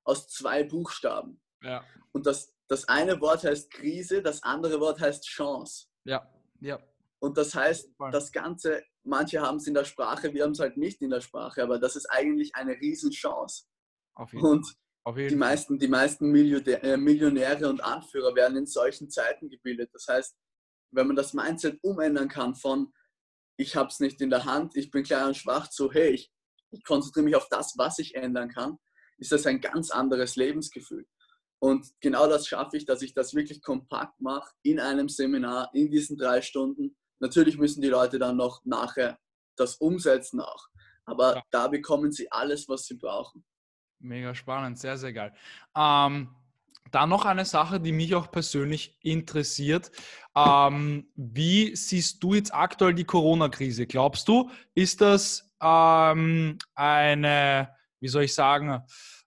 aus 0.04 0.28
zwei 0.28 0.64
Buchstaben. 0.64 1.42
Ja. 1.62 1.84
Und 2.12 2.26
das, 2.26 2.54
das 2.68 2.88
eine 2.88 3.20
Wort 3.22 3.44
heißt 3.44 3.72
Krise, 3.72 4.22
das 4.22 4.44
andere 4.44 4.80
Wort 4.80 5.00
heißt 5.00 5.26
Chance. 5.26 5.88
Ja, 6.06 6.30
ja. 6.60 6.80
Und 7.20 7.38
das 7.38 7.56
heißt, 7.56 7.90
das 8.12 8.32
Ganze, 8.34 8.84
manche 9.04 9.42
haben 9.42 9.58
es 9.58 9.68
in 9.68 9.74
der 9.74 9.86
Sprache, 9.86 10.34
wir 10.34 10.44
haben 10.44 10.52
es 10.52 10.60
halt 10.60 10.76
nicht 10.76 11.02
in 11.02 11.10
der 11.10 11.22
Sprache, 11.22 11.64
aber 11.64 11.80
das 11.80 11.96
ist 11.96 12.08
eigentlich 12.08 12.54
eine 12.56 12.74
Riesenchance. 12.74 13.64
Auf 14.16 14.34
jeden 14.34 14.46
und 14.46 14.76
Auf 15.06 15.18
jeden 15.18 15.30
die 15.30 15.36
meisten, 15.36 15.80
die 15.80 15.88
meisten 15.88 16.36
äh, 16.36 16.98
Millionäre 16.98 17.70
und 17.70 17.82
Anführer 17.82 18.36
werden 18.36 18.58
in 18.58 18.66
solchen 18.66 19.10
Zeiten 19.10 19.50
gebildet. 19.50 19.92
Das 19.94 20.06
heißt, 20.08 20.36
wenn 20.92 21.08
man 21.08 21.16
das 21.16 21.34
Mindset 21.34 21.80
umändern 21.82 22.28
kann 22.28 22.56
von 22.56 22.94
ich 23.58 23.76
habe 23.76 23.90
es 23.90 24.00
nicht 24.00 24.20
in 24.22 24.30
der 24.30 24.46
Hand, 24.46 24.76
ich 24.76 24.92
bin 24.92 25.04
klein 25.04 25.28
und 25.28 25.38
schwach 25.38 25.70
zu 25.70 25.92
hey, 25.92 26.10
ich, 26.10 26.32
ich 26.72 26.84
konzentriere 26.84 27.26
mich 27.26 27.36
auf 27.36 27.48
das, 27.50 27.76
was 27.78 28.00
ich 28.00 28.16
ändern 28.16 28.50
kann, 28.50 28.80
ist 29.18 29.32
das 29.32 29.46
ein 29.46 29.62
ganz 29.62 29.92
anderes 29.92 30.36
Lebensgefühl. 30.36 31.06
Und 31.60 31.88
genau 32.02 32.28
das 32.28 32.48
schaffe 32.48 32.76
ich, 32.76 32.86
dass 32.86 33.02
ich 33.02 33.14
das 33.14 33.34
wirklich 33.34 33.62
kompakt 33.62 34.20
mache 34.20 34.52
in 34.64 34.80
einem 34.80 35.08
Seminar, 35.08 35.70
in 35.74 35.90
diesen 35.90 36.18
drei 36.18 36.42
Stunden. 36.42 36.96
Natürlich 37.20 37.58
müssen 37.58 37.82
die 37.82 37.88
Leute 37.88 38.20
dann 38.20 38.36
noch 38.36 38.62
nachher 38.66 39.18
das 39.56 39.76
umsetzen 39.78 40.42
auch. 40.42 40.68
Aber 41.06 41.36
ja. 41.36 41.44
da 41.52 41.68
bekommen 41.68 42.12
sie 42.12 42.32
alles, 42.32 42.68
was 42.68 42.86
sie 42.86 42.96
brauchen. 42.96 43.46
Mega 44.00 44.36
spannend, 44.36 44.78
sehr, 44.78 44.98
sehr 44.98 45.14
geil. 45.14 45.34
Ähm, 45.76 46.36
dann 46.92 47.10
noch 47.10 47.26
eine 47.26 47.46
Sache, 47.46 47.80
die 47.80 47.92
mich 47.92 48.14
auch 48.14 48.30
persönlich 48.30 48.98
interessiert. 49.02 49.92
Ähm, 50.36 51.08
wie 51.16 51.76
siehst 51.76 52.22
du 52.22 52.34
jetzt 52.34 52.54
aktuell 52.54 52.94
die 52.94 53.06
Corona-Krise? 53.06 53.88
Glaubst 53.88 54.28
du, 54.28 54.50
ist 54.76 55.02
das 55.02 55.50
ähm, 55.62 56.58
eine, 56.76 57.70
wie 58.04 58.10
soll 58.10 58.24
ich 58.24 58.34
sagen, 58.34 58.84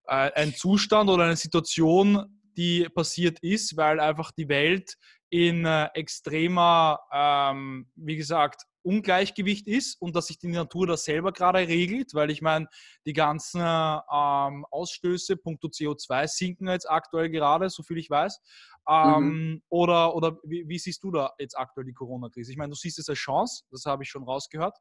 äh, 0.07 0.31
ein 0.35 0.55
Zustand 0.55 1.09
oder 1.09 1.25
eine 1.25 1.37
Situation, 1.37 2.41
die 2.57 2.89
passiert 2.95 3.39
ist, 3.41 3.77
weil 3.77 3.99
einfach 4.01 4.33
die 4.33 4.49
Welt 4.49 4.97
in 5.31 5.65
äh, 5.65 5.87
extremer, 5.95 7.01
ähm, 7.13 7.89
wie 7.97 8.17
gesagt, 8.17 8.63
Ungleichgewicht 8.83 9.67
ist 9.67 10.01
und 10.01 10.15
dass 10.15 10.29
sich 10.29 10.39
die 10.39 10.47
Natur 10.47 10.87
das 10.87 11.05
selber 11.05 11.33
gerade 11.33 11.59
regelt, 11.59 12.15
weil 12.15 12.31
ich 12.31 12.41
meine, 12.41 12.69
die 13.05 13.15
ganzen 13.15 13.61
ähm, 13.61 14.65
Ausstöße, 14.71 15.37
punkto 15.37 15.69
CO2 15.69 16.29
sinken 16.29 16.69
jetzt 16.69 16.89
aktuell 16.89 17.29
gerade, 17.31 17.69
soviel 17.69 17.99
ich 17.99 18.11
weiß. 18.11 18.41
Ähm, 18.89 19.25
mhm. 19.25 19.63
Oder, 19.69 20.15
oder 20.15 20.37
wie, 20.45 20.69
wie, 20.69 20.79
siehst 20.79 21.03
du 21.03 21.11
da 21.11 21.33
jetzt 21.41 21.59
aktuell 21.59 21.87
die 21.87 21.95
Corona-Krise? 21.95 22.53
Ich 22.53 22.59
meine, 22.59 22.71
du 22.71 22.77
siehst 22.77 23.01
es 23.01 23.09
als 23.09 23.19
Chance, 23.19 23.65
das 23.73 23.85
habe 23.87 24.05
ich 24.05 24.09
schon 24.09 24.23
rausgehört. 24.23 24.77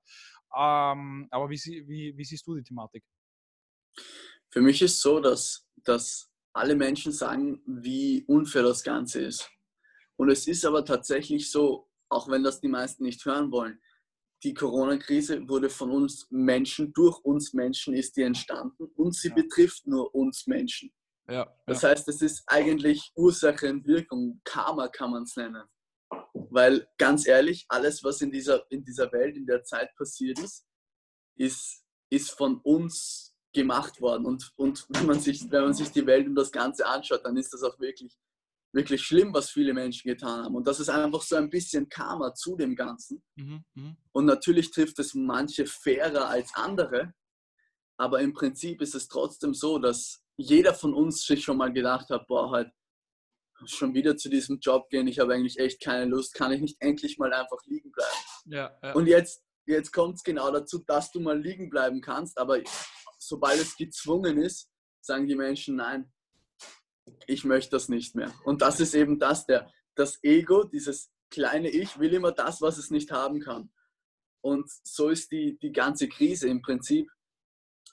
Ähm, 0.56 1.28
aber 1.32 1.50
wie, 1.50 1.58
wie, 1.88 2.16
wie 2.16 2.26
siehst 2.26 2.46
du 2.46 2.56
die 2.56 2.64
Thematik? 2.64 3.04
Für 4.50 4.62
mich 4.62 4.82
ist 4.82 5.02
so, 5.02 5.20
dass, 5.20 5.68
dass 5.84 6.30
alle 6.54 6.76
Menschen 6.76 7.12
sagen, 7.12 7.62
wie 7.66 8.24
unfair 8.28 8.64
das 8.64 8.84
Ganze 8.84 9.22
ist. 9.22 9.50
Und 10.16 10.30
es 10.30 10.48
ist 10.48 10.66
aber 10.66 10.86
tatsächlich 10.86 11.52
so, 11.52 11.90
auch 12.10 12.30
wenn 12.30 12.44
das 12.44 12.62
die 12.62 12.70
meisten 12.70 13.04
nicht 13.04 13.26
hören 13.26 13.52
wollen, 13.52 13.80
die 14.44 14.54
Corona-Krise 14.54 15.48
wurde 15.50 15.70
von 15.70 15.92
uns 15.92 16.28
Menschen, 16.30 16.94
durch 16.94 17.18
uns 17.20 17.54
Menschen 17.54 17.94
ist 17.94 18.16
die 18.16 18.22
entstanden 18.22 18.86
und 18.96 19.16
sie 19.16 19.30
ja. 19.30 19.36
betrifft 19.36 19.88
nur 19.88 20.14
uns 20.14 20.46
Menschen. 20.48 20.94
Ja, 21.28 21.52
das 21.66 21.82
ja. 21.82 21.90
heißt, 21.90 22.08
es 22.08 22.22
ist 22.22 22.44
eigentlich 22.48 23.12
Ursache 23.16 23.70
und 23.70 23.86
Wirkung, 23.88 24.40
Karma 24.44 24.88
kann 24.88 25.12
man 25.12 25.24
es 25.24 25.36
nennen. 25.36 25.64
Weil 26.34 26.88
ganz 26.98 27.28
ehrlich, 27.28 27.66
alles, 27.68 28.04
was 28.04 28.22
in 28.22 28.32
dieser, 28.32 28.70
in 28.72 28.84
dieser 28.84 29.12
Welt 29.12 29.36
in 29.36 29.46
der 29.46 29.64
Zeit 29.64 29.94
passiert 29.96 30.40
ist, 30.40 30.68
ist, 31.36 31.84
ist 32.10 32.32
von 32.32 32.60
uns 32.62 33.35
gemacht 33.56 34.00
worden. 34.02 34.26
Und, 34.26 34.52
und 34.56 34.86
wenn, 34.90 35.08
man 35.08 35.20
sich, 35.20 35.50
wenn 35.50 35.64
man 35.64 35.74
sich 35.74 35.90
die 35.90 36.06
Welt 36.06 36.28
und 36.28 36.36
das 36.36 36.52
Ganze 36.52 36.86
anschaut, 36.86 37.26
dann 37.26 37.38
ist 37.38 37.54
das 37.54 37.64
auch 37.64 37.80
wirklich 37.80 38.16
wirklich 38.76 39.02
schlimm, 39.02 39.34
was 39.34 39.50
viele 39.50 39.74
Menschen 39.74 40.10
getan 40.10 40.44
haben. 40.44 40.56
Und 40.56 40.68
das 40.68 40.82
ist 40.82 40.90
einfach 40.90 41.22
so 41.22 41.38
ein 41.38 41.50
bisschen 41.50 41.88
Karma 41.88 42.34
zu 42.34 42.58
dem 42.58 42.76
Ganzen. 42.76 43.24
Mhm, 43.36 43.64
mh. 43.74 43.96
Und 44.12 44.26
natürlich 44.26 44.70
trifft 44.70 45.00
es 45.00 45.14
manche 45.14 45.66
fairer 45.66 46.28
als 46.28 46.52
andere, 46.56 47.14
aber 47.98 48.20
im 48.20 48.34
Prinzip 48.34 48.82
ist 48.82 48.94
es 48.94 49.08
trotzdem 49.08 49.54
so, 49.54 49.80
dass 49.80 50.22
jeder 50.38 50.74
von 50.74 50.94
uns 50.94 51.24
sich 51.24 51.44
schon 51.44 51.58
mal 51.58 51.72
gedacht 51.72 52.10
hat, 52.10 52.28
boah, 52.28 52.52
halt 52.52 52.70
schon 53.66 53.94
wieder 53.94 54.18
zu 54.18 54.30
diesem 54.30 54.60
Job 54.60 54.90
gehen, 54.90 55.08
ich 55.08 55.20
habe 55.20 55.34
eigentlich 55.34 55.58
echt 55.58 55.82
keine 55.82 56.06
Lust, 56.06 56.34
kann 56.34 56.52
ich 56.52 56.60
nicht 56.60 56.76
endlich 56.82 57.18
mal 57.18 57.32
einfach 57.32 57.60
liegen 57.66 57.92
bleiben. 57.94 58.18
Ja, 58.46 58.78
ja. 58.84 58.94
Und 58.94 59.08
jetzt, 59.08 59.42
jetzt 59.66 59.94
kommt 59.94 60.16
es 60.16 60.24
genau 60.24 60.52
dazu, 60.52 60.84
dass 60.86 61.12
du 61.12 61.22
mal 61.22 61.40
liegen 61.40 61.70
bleiben 61.70 62.02
kannst, 62.02 62.38
aber 62.38 62.60
sobald 63.28 63.60
es 63.60 63.76
gezwungen 63.76 64.38
ist, 64.38 64.70
sagen 65.02 65.28
die 65.28 65.36
Menschen, 65.36 65.76
nein, 65.76 66.12
ich 67.28 67.44
möchte 67.44 67.72
das 67.72 67.90
nicht 67.90 68.16
mehr. 68.16 68.34
Und 68.44 68.62
das 68.62 68.80
ist 68.80 68.94
eben 68.96 69.20
das, 69.20 69.46
der, 69.46 69.72
das 69.96 70.24
Ego, 70.24 70.64
dieses 70.64 71.12
kleine 71.30 71.70
Ich 71.70 72.00
will 72.00 72.14
immer 72.14 72.32
das, 72.32 72.62
was 72.62 72.78
es 72.78 72.90
nicht 72.90 73.12
haben 73.12 73.40
kann. 73.40 73.72
Und 74.42 74.70
so 74.84 75.10
ist 75.10 75.32
die, 75.32 75.58
die 75.60 75.72
ganze 75.72 76.08
Krise 76.08 76.48
im 76.48 76.62
Prinzip 76.62 77.10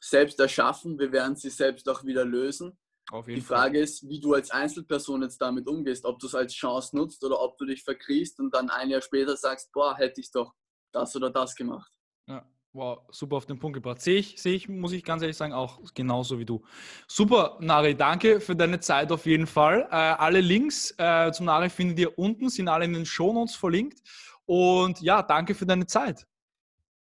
selbst 0.00 0.38
erschaffen. 0.38 0.98
Wir 0.98 1.12
werden 1.12 1.36
sie 1.36 1.50
selbst 1.50 1.88
auch 1.88 2.04
wieder 2.04 2.24
lösen. 2.24 2.78
die 3.26 3.40
Frage 3.40 3.78
Fall. 3.78 3.84
ist, 3.84 4.08
wie 4.08 4.20
du 4.20 4.34
als 4.34 4.50
Einzelperson 4.50 5.22
jetzt 5.22 5.38
damit 5.38 5.66
umgehst, 5.66 6.04
ob 6.04 6.18
du 6.18 6.26
es 6.26 6.34
als 6.34 6.52
Chance 6.52 6.96
nutzt 6.96 7.24
oder 7.24 7.40
ob 7.40 7.56
du 7.58 7.64
dich 7.64 7.82
verkriechst 7.82 8.38
und 8.38 8.52
dann 8.54 8.70
ein 8.70 8.90
Jahr 8.90 9.00
später 9.00 9.36
sagst, 9.36 9.72
boah, 9.72 9.96
hätte 9.96 10.20
ich 10.20 10.30
doch 10.30 10.52
das 10.92 11.16
oder 11.16 11.30
das 11.30 11.54
gemacht. 11.54 11.90
Ja. 12.26 12.46
Wow, 12.74 13.00
super 13.10 13.36
auf 13.36 13.44
den 13.44 13.58
Punkt 13.58 13.74
gebracht. 13.74 14.00
Sehe 14.00 14.18
ich, 14.18 14.40
sehe 14.40 14.54
ich, 14.54 14.66
muss 14.66 14.92
ich 14.92 15.04
ganz 15.04 15.20
ehrlich 15.20 15.36
sagen, 15.36 15.52
auch 15.52 15.78
genauso 15.94 16.38
wie 16.38 16.46
du. 16.46 16.62
Super, 17.06 17.58
Nari, 17.60 17.94
danke 17.94 18.40
für 18.40 18.56
deine 18.56 18.80
Zeit 18.80 19.12
auf 19.12 19.26
jeden 19.26 19.46
Fall. 19.46 19.86
Äh, 19.90 19.94
alle 19.94 20.40
Links 20.40 20.94
äh, 20.96 21.30
zum 21.32 21.46
Nari 21.46 21.68
findet 21.68 21.98
ihr 21.98 22.18
unten, 22.18 22.48
sind 22.48 22.68
alle 22.68 22.86
in 22.86 22.94
den 22.94 23.04
Shownotes 23.04 23.56
verlinkt. 23.56 24.00
Und 24.46 25.02
ja, 25.02 25.22
danke 25.22 25.54
für 25.54 25.66
deine 25.66 25.86
Zeit. 25.86 26.26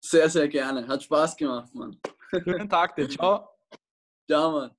Sehr, 0.00 0.29
sehr 0.29 0.48
gerne. 0.48 0.87
Hat 0.87 1.03
Spaß 1.03 1.35
gemacht, 1.35 1.74
Mann. 1.74 1.98
Schönen 2.31 2.68
Tag 2.68 2.94
dir. 2.94 3.09
Ciao. 3.09 3.48
Ciao, 4.29 4.53
Mann. 4.53 4.70